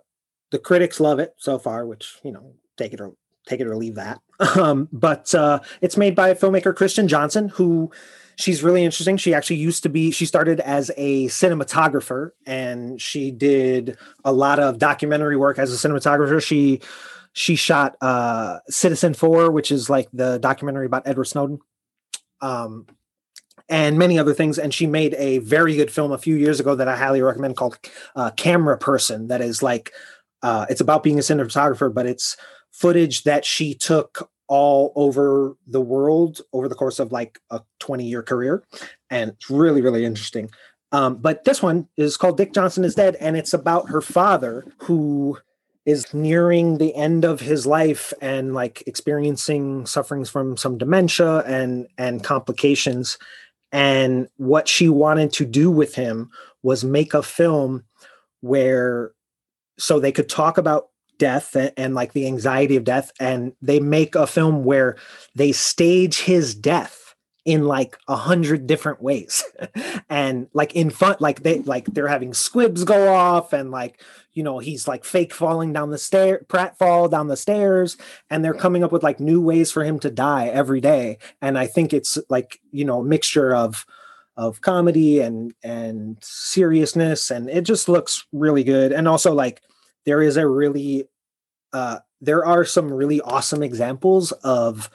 [0.51, 3.13] the critics love it so far, which you know, take it or
[3.49, 4.19] take it or leave that.
[4.55, 7.91] Um, but uh, it's made by filmmaker Kirsten Johnson, who
[8.37, 9.17] she's really interesting.
[9.17, 14.59] She actually used to be, she started as a cinematographer and she did a lot
[14.59, 16.41] of documentary work as a cinematographer.
[16.41, 16.79] She
[17.33, 18.59] she shot uh,
[19.15, 21.59] Four, which is like the documentary about Edward Snowden.
[22.41, 22.87] Um,
[23.69, 24.57] and many other things.
[24.57, 27.55] And she made a very good film a few years ago that I highly recommend
[27.55, 27.77] called
[28.15, 29.27] uh, Camera Person.
[29.27, 29.91] That is like,
[30.41, 32.35] uh, it's about being a cinematographer, but it's
[32.79, 38.05] footage that she took all over the world over the course of like a 20
[38.05, 38.63] year career.
[39.09, 40.49] And it's really, really interesting.
[40.91, 44.65] Um, but this one is called Dick Johnson is Dead, and it's about her father
[44.79, 45.37] who
[45.85, 51.87] is nearing the end of his life and like experiencing sufferings from some dementia and
[51.97, 53.17] and complications
[53.71, 56.29] and what she wanted to do with him
[56.63, 57.83] was make a film
[58.41, 59.11] where
[59.77, 60.88] so they could talk about
[61.19, 64.95] death and, and, like the anxiety of death and they make a film where
[65.35, 67.09] they stage his death
[67.45, 69.43] in like a hundred different ways.
[70.11, 74.01] And like in fun like they like they're having squibs go off and like
[74.33, 77.95] you know he's like fake falling down the stair prat fall down the stairs
[78.31, 81.19] and they're coming up with like new ways for him to die every day.
[81.43, 83.85] And i think it's like you know a mixture of
[84.35, 88.91] of comedy and and seriousness and it just looks really good.
[88.91, 89.61] And also like
[90.09, 91.07] there is a really
[91.71, 94.89] uh, there are some really awesome examples of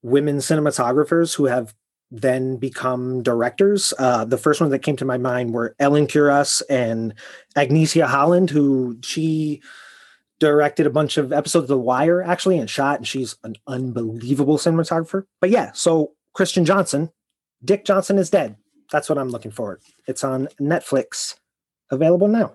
[0.00, 1.74] women cinematographers who have
[2.10, 3.92] then become directors.
[3.98, 7.12] Uh, the first ones that came to my mind were Ellen Kuras and
[7.54, 9.60] Agnieszka Holland, who she
[10.38, 14.56] directed a bunch of episodes of The Wire actually and shot, and she's an unbelievable
[14.56, 15.26] cinematographer.
[15.38, 17.10] But yeah, so Kirsten Johnson,
[17.62, 18.56] Dick Johnson is dead.
[18.90, 19.80] That's what I'm looking for.
[20.08, 21.34] It's on Netflix,
[21.90, 22.54] available now.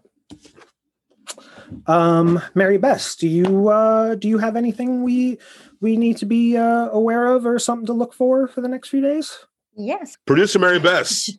[1.88, 5.38] Um, Mary Bess, do you uh, do you have anything we
[5.80, 8.89] we need to be uh, aware of or something to look for for the next
[8.89, 9.38] few days?
[9.76, 10.17] Yes.
[10.26, 11.32] Producer Mary Bess,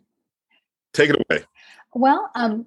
[0.93, 1.45] take it away.
[1.95, 2.67] Well, um,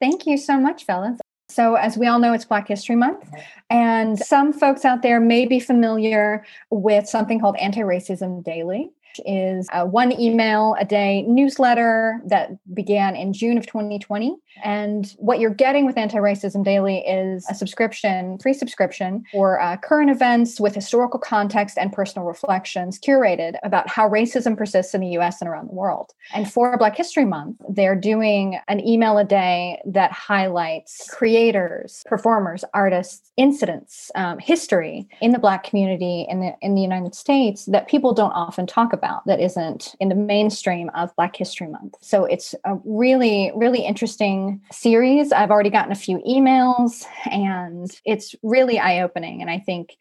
[0.00, 1.18] thank you so much, fellas.
[1.48, 3.30] So, as we all know, it's Black History Month,
[3.70, 8.90] and some folks out there may be familiar with something called Anti Racism Daily
[9.24, 14.36] is a one email a day newsletter that began in June of 2020.
[14.64, 19.76] And what you're getting with Anti Racism Daily is a subscription, free subscription for uh,
[19.76, 25.18] current events with historical context and personal reflections curated about how racism persists in the
[25.18, 26.12] US and around the world.
[26.34, 32.64] And for Black History Month, they're doing an email a day that highlights creators, performers,
[32.74, 37.88] artists, incidents, um, history in the Black community in the, in the United States that
[37.88, 41.94] people don't often talk about about that isn't in the mainstream of Black History Month.
[42.00, 45.32] So it's a really, really interesting series.
[45.32, 49.40] I've already gotten a few emails and it's really eye opening.
[49.40, 49.96] And I think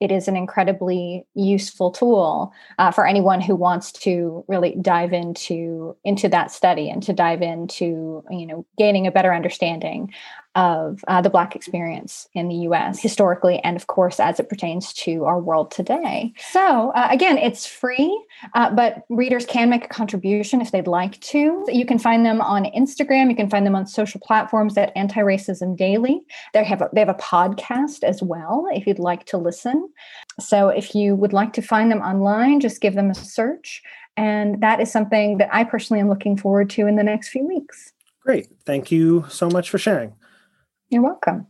[0.00, 5.96] it is an incredibly useful tool uh, for anyone who wants to really dive into
[6.04, 10.12] into that study and to dive into you know gaining a better understanding
[10.54, 14.92] of uh, the Black experience in the US historically, and of course, as it pertains
[14.94, 16.32] to our world today.
[16.50, 18.24] So, uh, again, it's free,
[18.54, 21.64] uh, but readers can make a contribution if they'd like to.
[21.68, 25.20] You can find them on Instagram, you can find them on social platforms at Anti
[25.20, 26.20] Racism Daily.
[26.54, 29.88] They have, a, they have a podcast as well if you'd like to listen.
[30.40, 33.82] So, if you would like to find them online, just give them a search.
[34.16, 37.46] And that is something that I personally am looking forward to in the next few
[37.46, 37.92] weeks.
[38.20, 38.48] Great.
[38.66, 40.12] Thank you so much for sharing.
[40.90, 41.46] You're welcome.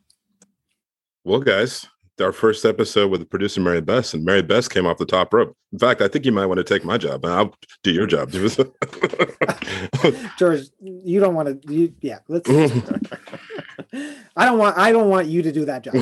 [1.25, 1.87] Well, guys,
[2.21, 5.33] our first episode with the producer Mary Bess, and Mary Bess came off the top
[5.33, 5.57] rope.
[5.73, 8.07] In fact, I think you might want to take my job, and I'll do your
[8.07, 8.33] job.
[10.39, 11.73] George, you don't want to.
[11.73, 12.51] You, yeah, let's.
[14.37, 14.77] I don't want.
[14.77, 15.95] I don't want you to do that job.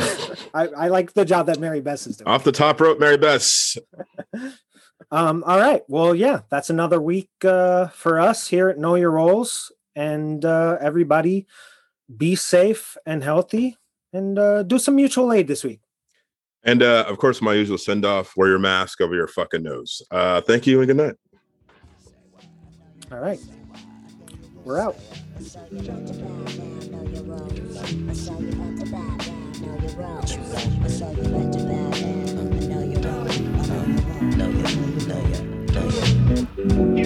[0.55, 2.28] I, I like the job that Mary Bess is doing.
[2.28, 3.76] Off the top rope, Mary Bess.
[5.11, 5.45] um.
[5.47, 5.82] All right.
[5.89, 10.78] Well, yeah, that's another week uh, for us here at Know Your Roles, and uh,
[10.80, 11.47] everybody
[12.14, 13.76] be safe and healthy
[14.12, 15.80] and uh, do some mutual aid this week.
[16.62, 20.02] And uh, of course, my usual send off wear your mask over your fucking nose.
[20.11, 21.14] Uh, thank you and good night.
[23.12, 23.40] All right.
[24.64, 24.96] We're out.
[25.70, 25.82] You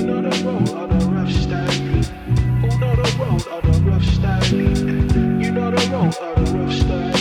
[0.06, 1.30] know the road the rough.
[2.62, 4.89] You know the road the rough
[5.74, 7.19] out of the roof,